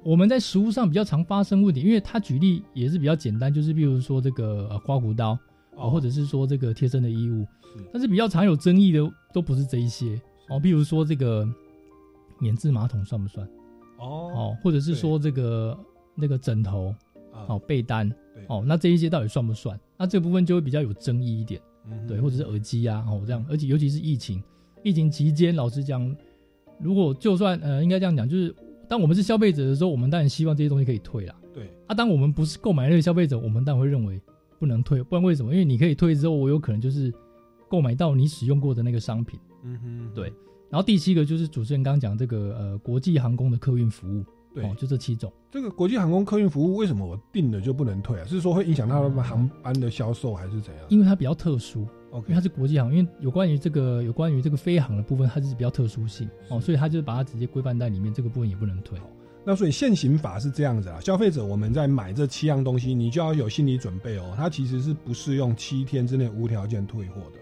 [0.06, 5.36] 我们在食物上比较常发生问题，因为他举例也是比较简单，就是比如说这个呃刮胡刀
[5.74, 7.44] 哦，或者是说这个贴身的衣物，
[7.92, 9.00] 但是比较常有争议的
[9.32, 11.44] 都不是这一些哦，比如说这个
[12.38, 13.44] 免治马桶算不算？
[13.98, 15.76] 哦哦，或者是说这个
[16.14, 16.94] 那个枕头
[17.32, 17.46] 啊。
[17.48, 18.08] 哦被单
[18.46, 19.76] 哦，那这一些到底算不算？
[19.96, 21.60] 那这部分就会比较有争议一点。
[21.90, 24.40] 嗯对，或者是耳机啊，哦这样，而且尤其是疫情，
[24.84, 26.14] 疫情期间，老实讲，
[26.78, 28.54] 如果就算呃，应该这样讲，就是
[28.88, 31.34] 当我们是消费者的时候，我们当然希望这些东西可以退啦。
[31.52, 34.20] 对，啊，当我们不是购买那个消费者，我们当然会认为
[34.58, 35.52] 不能退，不然为什么？
[35.52, 37.12] 因为你可以退之后，我有可能就是
[37.68, 39.38] 购买到你使用过的那个商品。
[39.64, 40.32] 嗯哼，对。
[40.68, 44.24] 然后第七个就是主持人刚刚讲这个呃国际航空的客运服务，
[44.56, 45.30] 对哦，就这七种。
[45.50, 48.24] 这个国际航空客运服务为什么我订了就不能退啊？
[48.24, 50.84] 是说会影响到他们航班的销售，还是怎样？
[50.88, 58.98] 因为它比较特殊 OK 因为它是国际航，因为有关于这个有关于这个飞航的部分，它就是比较特殊性哦，所以它就是把它直接规范在里面，这个部分也不能退。
[59.44, 67.38] 那所以现行法是这样子啊，消费者我们在买这七样东西，你就要有心理准备哦，它其实是不适用七天之内无条件退货的。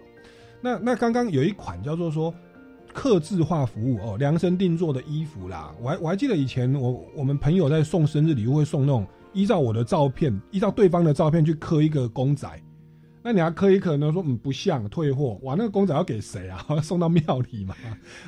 [0.61, 2.33] 那那刚刚有一款叫做说
[2.95, 12.49] 刻字化服务哦，量身定做的衣服啦，我还我还记得以前我我们朋友在送生日礼物会送那种依照我的照片，依照对方的照片去刻一个公仔。
[13.21, 14.13] 那你还刻一刻呢？
[14.13, 16.63] 说嗯不像退货，哇，那个公仔要给谁啊？
[16.81, 17.75] 送到庙里嘛？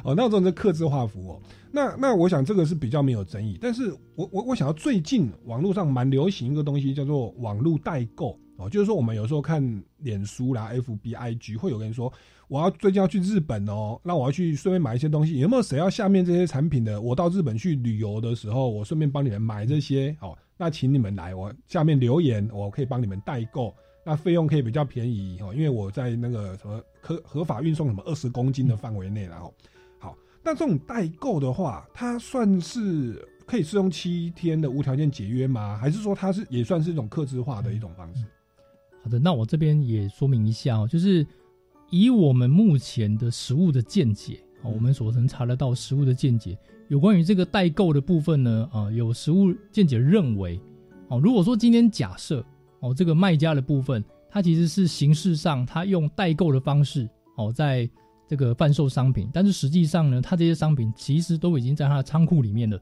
[0.04, 1.42] 哦，那种是刻字化服务哦。
[1.72, 12.12] 那那我想这个是比较没有争议，但是我我我想要最近网络上蛮流行一个东西叫做网络代购哦，就是说我们有时候看脸书啦、FB、IG，会有人说
[12.48, 17.02] 我要最近要去日本哦，那我要去顺便买一些东西，有没有谁要下面这些产品的？
[17.02, 23.76] 我到日本去旅游的时候，我顺便帮你们买这些哦，那请你们来，我下面留言，我可以帮你们代购，
[24.06, 29.54] 那费用可以比较便宜哦，因为我在那个什么合合法运送什么二十公斤的范围内然后。
[30.00, 35.78] 好，那这种代购的话，它算是可以适用七天的无条件解约吗？
[35.78, 38.24] 还是说它是也算是一种克制化的一种方式？
[39.04, 41.28] 好的，那我这边也说明一下哦，就是
[41.90, 46.58] 以我们目前的实物的见解，哦，我们所能查得到实物的见解，
[46.90, 50.60] 有关于这个代购的部分呢，啊，有实物见解认为，
[51.08, 52.44] 哦，如果说今天假设，
[52.82, 57.90] 哦，这个卖家的部分，他其实是形式上他用代购的方式，哦，在
[58.28, 62.78] 这个贩售商品，但是实际上呢，他这些商品其实都已经在他的仓库里面了，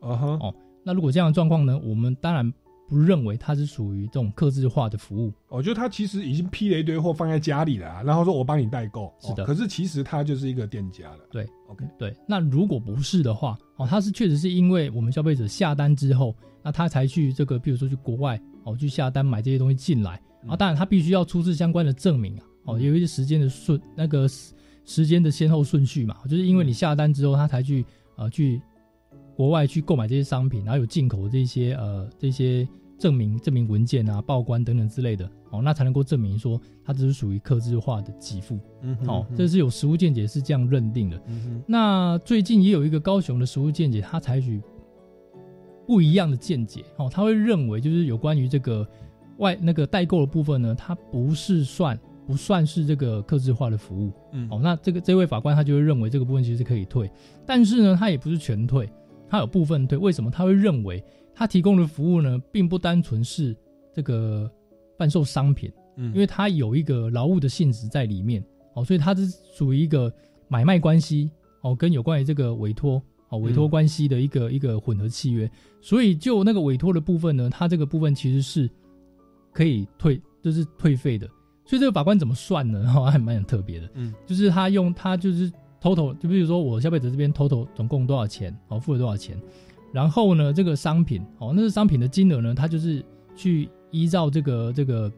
[0.00, 2.52] 啊哈，哦，那如果这样的状况呢，我们当然。
[2.88, 9.44] 不认为它是属于这种克制化的服务，哦，就他其实已经批了一堆货放在家里了，然后说我帮你代购，是的。
[9.44, 11.20] 可是其实他就是一个店家了。
[11.30, 12.14] 对，OK，对。
[12.28, 20.54] 那如果不是的话，哦，他是确实是因为我们消费者下单之后，那他才去这个，比如说去国外哦，去下单买这些东西进来啊。
[20.54, 24.28] 当然，他必须要出示相关的证明啊，哦，有一些时间的顺那个
[24.84, 27.84] 时间的先后顺序嘛，就是因为你下单之后，他才去
[28.14, 28.62] 呃去
[29.36, 32.66] 国外去购买这些商品，然后有进口这些呃这些。
[32.98, 38.58] 证明证明文件啊、报关等等之类的，哦，那才能够证明说它只是属于克制化的给付。
[38.80, 41.22] 嗯，哦，这是有实物见解是这样认定的。
[41.26, 44.62] 嗯那最近也有一个高雄的实物见解，他采取
[45.86, 46.86] 不一样的见解。
[46.96, 48.88] 哦，他会认为就是有关于这个
[49.36, 54.10] 外那个代购的部分呢，它不是算不算是这个克制化的服务。
[54.32, 57.10] 嗯，哦，那这个这位法官他就会认为这个部分其实是可以退，
[57.44, 58.88] 但是呢，他也不是全退，
[59.28, 59.98] 他有部分对。
[59.98, 61.02] 为什么他会认为？
[61.38, 63.54] 他提供的服务呢，并不单纯是
[63.92, 64.50] 这个
[64.96, 70.10] 贩售商品，嗯，因为他有一个劳务的性质在里面，哦，所以它是属于一个
[70.48, 75.50] 买卖关系，哦，跟有关于这个委托，哦，委托关系的一个一个混合契约，
[75.82, 78.70] 所以就那个委托的部分呢，它这个部分其实是
[79.52, 81.26] 可以退，就是退费的，
[81.66, 82.82] 所以这个法官怎么算呢？
[82.90, 85.52] 哈，还蛮特别的，嗯，就是他用他就是
[85.86, 89.40] total，就比如说我消费者这边 total 总共多少钱，哦，付了多少钱。
[89.92, 93.04] 然后呢，这个商品哦，那是商品的金额呢，它就是
[93.36, 95.10] 去依照这个这个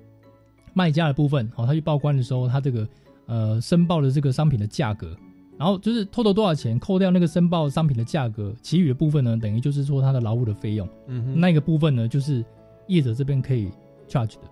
[0.75, 2.89] 卖家的部分哦，他去报关的时候，他这个
[3.27, 5.17] 呃申报的这个商品的价格，
[5.57, 12.45] 然后就是偷偷多少钱，扣掉那个申报商品的价格，其余的部分呢，等于就是说他的劳务的费用，嗯，那个部分呢，就是
[12.89, 13.71] 业者这边可以
[14.07, 14.43] charge 的，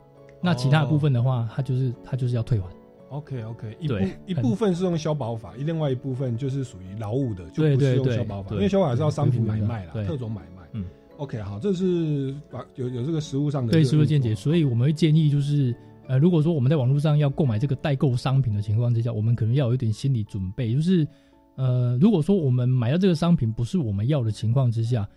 [0.40, 2.66] 那其他的部分的话，他就是他就是要退还。
[3.08, 3.94] OK OK，一部
[4.26, 10.68] 一部分是用消保法，另外一部分就是属于劳务的，就不是用消保法，因为消保法是要商品买卖啦，特种买卖。
[10.72, 10.84] 嗯
[11.16, 15.72] ，OK，好，这是把有有这个实物上的对实物见解，所以我们会建议就是，
[16.08, 21.06] 呃，如果说我们在网络上要购买这个代购商品的情况之下，我们可能要有一点心理准备，就是
[21.54, 25.08] 呃，如果说我们买到这个商品不是我们要的情况之下，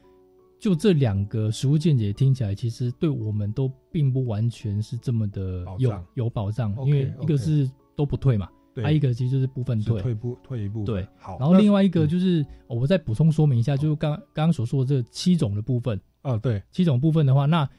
[0.60, 7.68] 就这两个实物见解听起来，其实对我们都并不完全是这么的有有保障，因为一个是。
[8.00, 8.50] 都不退嘛，
[8.82, 10.86] 还一个其实就是部分退，退步退一步。
[10.86, 11.38] 对，好。
[11.38, 16.00] 然后另外一个就是，我再补充说明一下，就是刚刚刚所说的这七种的部分。
[16.22, 17.70] 啊，对，七种部分的话，那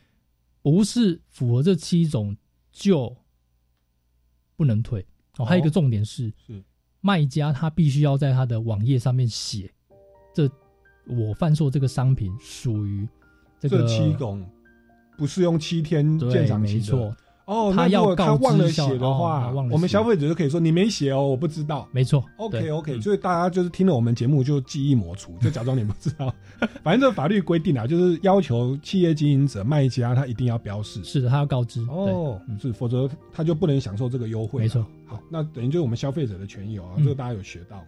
[0.60, 2.36] 不是符合这七种
[2.70, 3.16] 就
[4.56, 5.06] 不能退。
[5.38, 6.62] 哦，还有一个重点是，是
[7.00, 9.72] 卖家他必须要在他的网页上面写，
[10.34, 10.46] 这
[11.06, 13.08] 我贩售这个商品属于
[13.58, 14.46] 这个七种，
[15.16, 17.16] 不是用七天鉴赏期的。
[17.51, 21.88] 哦，他如果他忘了写的话，我们消费者就可以说你没写哦，我不知道。
[21.90, 26.32] 没错，OK OK，所以大家就是听了我们节目就记忆抹除，就假装你不知道。
[26.84, 34.62] 反正这法律规定啊，就是要求企业经营者、卖家他一定要标示，是的，他要告知哦，是，否则他就不能享受这个优惠。
[34.62, 37.86] 没错，好，那等于就是我们消费者的权益哦，这个大家有学到哦。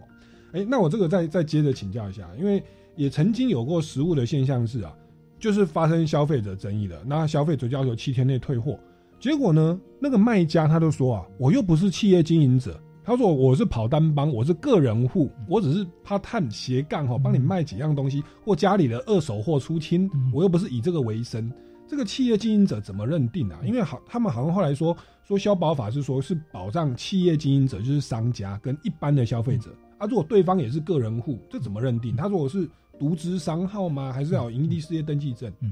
[0.51, 2.61] 哎，那我这个再再接着请教一下，因为
[2.97, 4.93] 也曾经有过实物的现象是啊，
[5.39, 8.77] 就是发生消费者争议的，那消费者要求七天内退货。
[9.23, 9.79] 结果呢？
[10.01, 21.49] 那个卖家他就说啊，我又不是企业经营者，他说我是跑单帮，我是个人户，我只是怕探斜杠哈，帮你卖几样东西或家里的二手货出清，我又不是以这个为生。
[21.87, 23.61] 这个企业经营者怎么认定啊？
[23.63, 24.93] 因为好，他们好像后来说
[25.25, 30.05] 说消保法是说是保障企业经营者，就是商家跟一般的消费者啊。
[30.05, 32.13] 如果对方也是个人户，这怎么认定？
[32.13, 32.69] 他说我是
[32.99, 34.11] 独资商号吗？
[34.11, 35.49] 还是要营利事业登记证？
[35.61, 35.71] 嗯，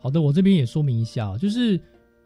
[0.00, 1.80] 好的，我这边也说明一下，就是。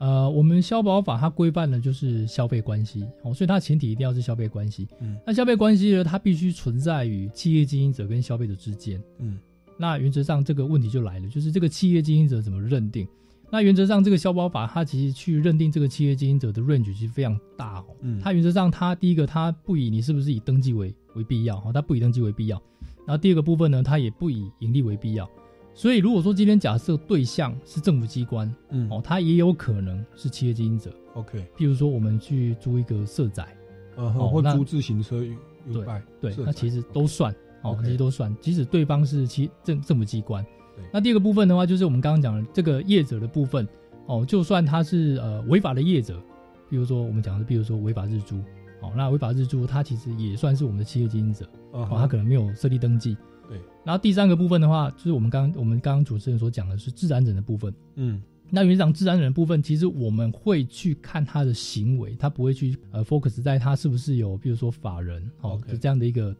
[0.04, 4.86] 呃，我们消保法它规范的就是消费关系哦，所以它前提一定要是消费关系。
[5.00, 9.02] 嗯，那消费关系呢，它必须存在于企业经营者跟消费者之间。
[9.18, 9.38] 嗯，
[9.78, 13.08] 那原则上这个问题就来了，就是这个企业经营者怎么认定？
[13.50, 17.86] 那原则上，这个消保法它其实去认定这个企业经营者的 range 其实非常大哦。
[18.02, 22.60] 嗯它原则上，它第一个它不以你是不是以登记为为必要哈，它不以登记为必要。
[23.06, 25.26] 然后第二个部分呢，它也不以盈利为必要。
[25.74, 30.90] 所以如果说今天假设对象是政府机关，嗯哦，他也有可能是企业经营者。
[31.14, 33.56] OK，譬如说我们去租一个社宅，
[33.96, 35.34] 呃，哦或租自行车 U
[35.72, 35.84] 对
[36.20, 40.44] 对，那其实都算哦其实都算，即使对方是其政政府机关
[40.76, 40.84] 对。
[40.92, 43.66] 那第二个部分的话，就是我们刚刚讲的这个业者的部分
[44.06, 46.20] 哦，就算他是呃违法的业者，
[46.68, 48.36] 比如说我们讲的是，比如说违法日租，
[48.80, 53.16] 哦，那违法日租他其实也算是我们的企业经营者，哦，他可能没有设立登记。
[53.48, 57.72] 对，然后第三个部分的话，就是我们刚我们刚刚主持人所讲的是自然人的部分。
[57.96, 66.36] 嗯那原则上，自然人的部分，其实我们会去看他的行为，他不会去呃 focus 在他是不是有，比如说法人哦就这样的一个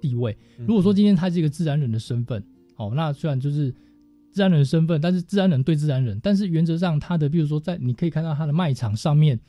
[0.00, 0.36] 地位。
[0.58, 2.44] 嗯如果说今天他是一个自然人的身份，
[2.76, 3.74] 哦，那虽然就是
[4.30, 9.40] 自然人的身份，但是自然人对自然人，但是原则上他的，比如说在你可以看到他的卖场上面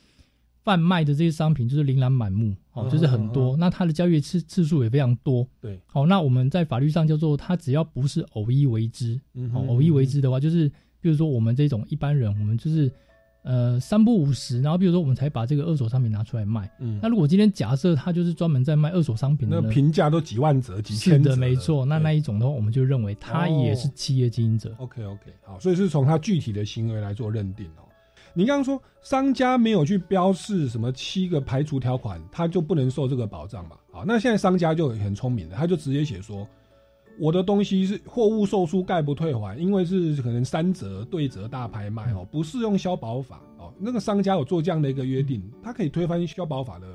[0.62, 3.56] 贩卖的这些商品就是琳琅满目，哦，嗯就是很多。
[3.56, 9.18] 那他的交易次次数也非常多，对，好、那我们在法律上叫做，他只要不是偶一为之，
[9.54, 10.68] 哦，偶一为之的话，就是
[11.00, 12.90] 比如说我们这种一般人，我们就是
[13.42, 16.70] 呃三不五十，然后比如说我们才把这个二手商品拿出来卖。
[16.80, 21.86] 嗯那如果今天假设他就是专门在卖二手商品那评价都几万折、几是的，千折，没错。
[21.86, 24.74] 那那一种的话，我们就认为他也是企业经营者。
[24.78, 27.87] OK OK，好，所以是从他具体的行为来做认定哦。
[28.38, 33.76] 你刚刚说商家没有去标示什么七个排除条款，他就不能受这个保障嘛？
[33.90, 36.46] 好，那现在商家就很聪明的，他就直接写说，
[37.18, 43.74] 我的东西是货物售出概不退还，因为是可能三折、对折、大拍卖哦，不适用消保法哦。
[43.76, 46.86] 那个商家有做这样的一个约定，他可以推翻消保法的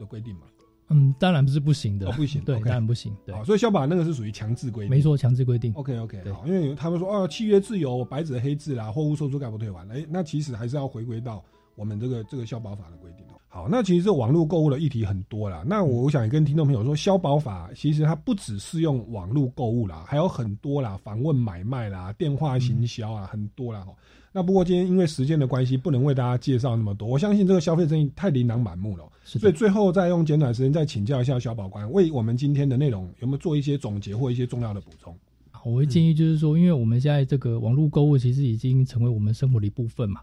[0.00, 0.46] 的规定嘛？
[0.88, 5.72] 嗯，当然不是不行的，哦不行对当然不行，对好，，所以消保那个是属于强制规定，没错，强制规定。
[5.74, 11.42] OK OK，对好，因为他们说哦，契约自由，白纸黑字啦，货物售出概不退还，哎，那其实还是要回归到
[11.76, 13.36] 我们这个这个消保法的规定哦。
[13.50, 15.62] 好，那其实这网络购物的议题很多啦。
[15.66, 23.80] 那我想也跟听众朋友说，消保法其实它不只适用网络购物啦，还有很多啦，访问买卖啦、电话行销啊，很多啦。
[23.80, 23.92] 哈。
[24.32, 27.08] 那不过今天因为时间的关系，不能为大家介绍那么多。
[27.08, 35.16] 我相信这个消费争议太琳琅满目了所以最后再用简短时间再请教一下小宝官，为我们今天的内容有没有做一些总结或一些重要的补充？
[35.64, 40.20] 我会建议就是说，因为我们现在这个网络购物其实已经成为我们生活的一部分嘛。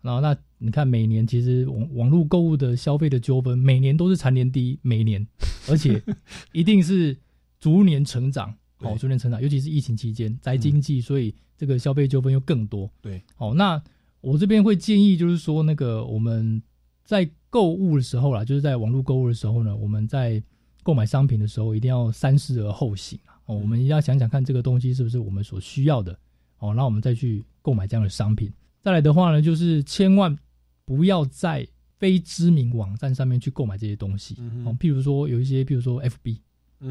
[0.00, 5.24] 然后那你看每年其实网网络购物的消费的纠纷，每年都是蝉联第一，每年，
[5.68, 6.02] 而且
[6.50, 7.16] 一定是
[7.60, 12.90] 逐年成长，哦，对逐年成长，尤其是疫情期间宅经济，所以这个消费纠纷又更多。
[13.00, 13.82] 对，哦，那
[14.20, 16.62] 我这边会建议就是说，那个我们
[17.04, 20.42] 在购物的时候啦，就是在网络购物的时候呢，我们在
[20.82, 23.38] 购买商品的时候，一定要三思而后行啊。
[23.46, 26.16] 哦，我们一定要想想看这个东西是不是我们所需要的。
[26.58, 28.52] 哦，那我们再去购买这样的商品。
[28.80, 30.36] 再来的话呢，就是千万
[30.84, 31.66] 不要在
[31.98, 34.36] 非知名网站上面去购买这些东西。
[34.64, 36.38] 哦，譬如说有一些，譬如说 FB，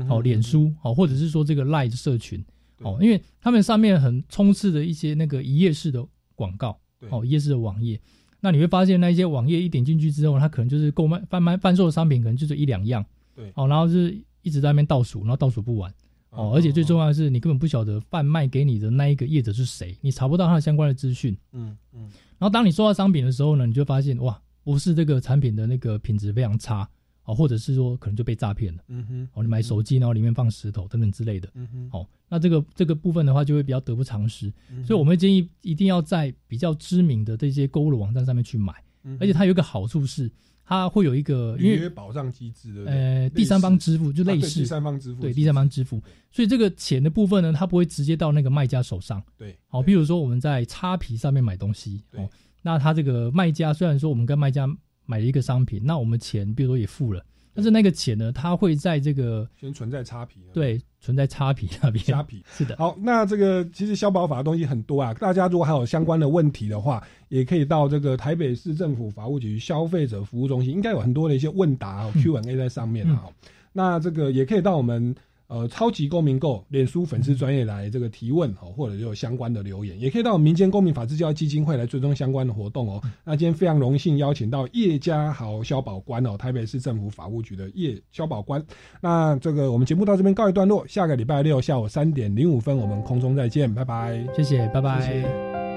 [0.10, 2.44] 哦，脸书，哦，或者是说这个 Light 社群，
[2.78, 2.88] 对。
[2.88, 6.80] 哦，因为他们上面很充斥着一些那个一页式的广告，
[7.10, 8.00] 哦，一页式的网页。
[8.40, 13.52] 那你会发现，那一些网页一点进去之后，它可能就是购买贩卖贩售的商品，可能就是一两样，对。
[13.56, 15.94] 哦，然后就是一直在那边倒数，然后倒数不完，
[16.32, 21.38] 哦，而且最重要的是，你根本不晓得贩卖给你的那一个业者是谁，你查不到他的相关的资讯。
[21.52, 22.10] 嗯嗯。
[22.40, 26.90] 然后当你收到商品的时候呢，你就发现哇，不是这个产品的那个品质非常差，
[27.32, 28.84] 哦，或者是说可能就被诈骗了。
[28.90, 31.50] 嗯哼，哦，你买手机，然后里面放石头等等之类的。
[31.54, 34.52] 嗯哼，哦，那这个这个部分的话，就会比较得不偿失。
[34.70, 38.74] 嗯所以我们建议一定要在比较知名的这些购物的网站上面去买，
[39.04, 40.30] 嗯而且它有一个好处是，
[40.66, 42.94] 它会有一个因预约为保障机制对不对？
[42.94, 46.02] 呃第三方支付就类似啊第三方支付对第三方支付，
[46.32, 49.24] 所以这个钱的部分呢，它不会直接到那个卖家手上。
[49.38, 52.30] 对，好，比如说我们在叉皮上面买东西，哦，
[52.62, 54.68] 那他这个卖家虽然说我们跟卖家
[55.12, 57.22] 买了一个商品，那我们钱比如说也付了，
[57.54, 62.78] 但是那个钱呢，它会在这个先存在差评，对存在差评那边，差评是的。
[62.78, 73.26] 好，那这个其实消保法的东西很多啊，大家如果还有相关的问题的话，也可以到这个台北市政府法务局消费者服务中心，应该有很多的一些问答、Q&A 在上面啊、
[73.74, 75.14] 那这个也可以到我们
[75.52, 83.02] 呃超级公民购脸书粉丝专业来这个提问哦，或者有相关的留言，也可以到民间公民法治教育基金会来追踪相关的活动哦。
[83.26, 88.64] 那今天非常荣幸邀请到叶家豪消保官哦，台北市政府法务局的叶消保官。
[89.02, 94.26] 那这个我们节目到这边告一段落，下个礼拜六下午三点零五分我们空中再见，拜拜。
[94.34, 95.02] 谢谢，拜拜。
[95.02, 95.71] 谢谢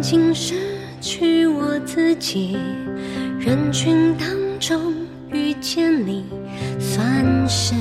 [0.00, 0.54] 曾经失
[1.02, 2.56] 去我自己，
[3.38, 4.26] 人群当
[4.58, 4.94] 中
[5.30, 6.24] 遇见你，
[6.78, 7.74] 算是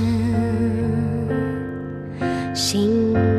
[2.53, 3.39] 幸运。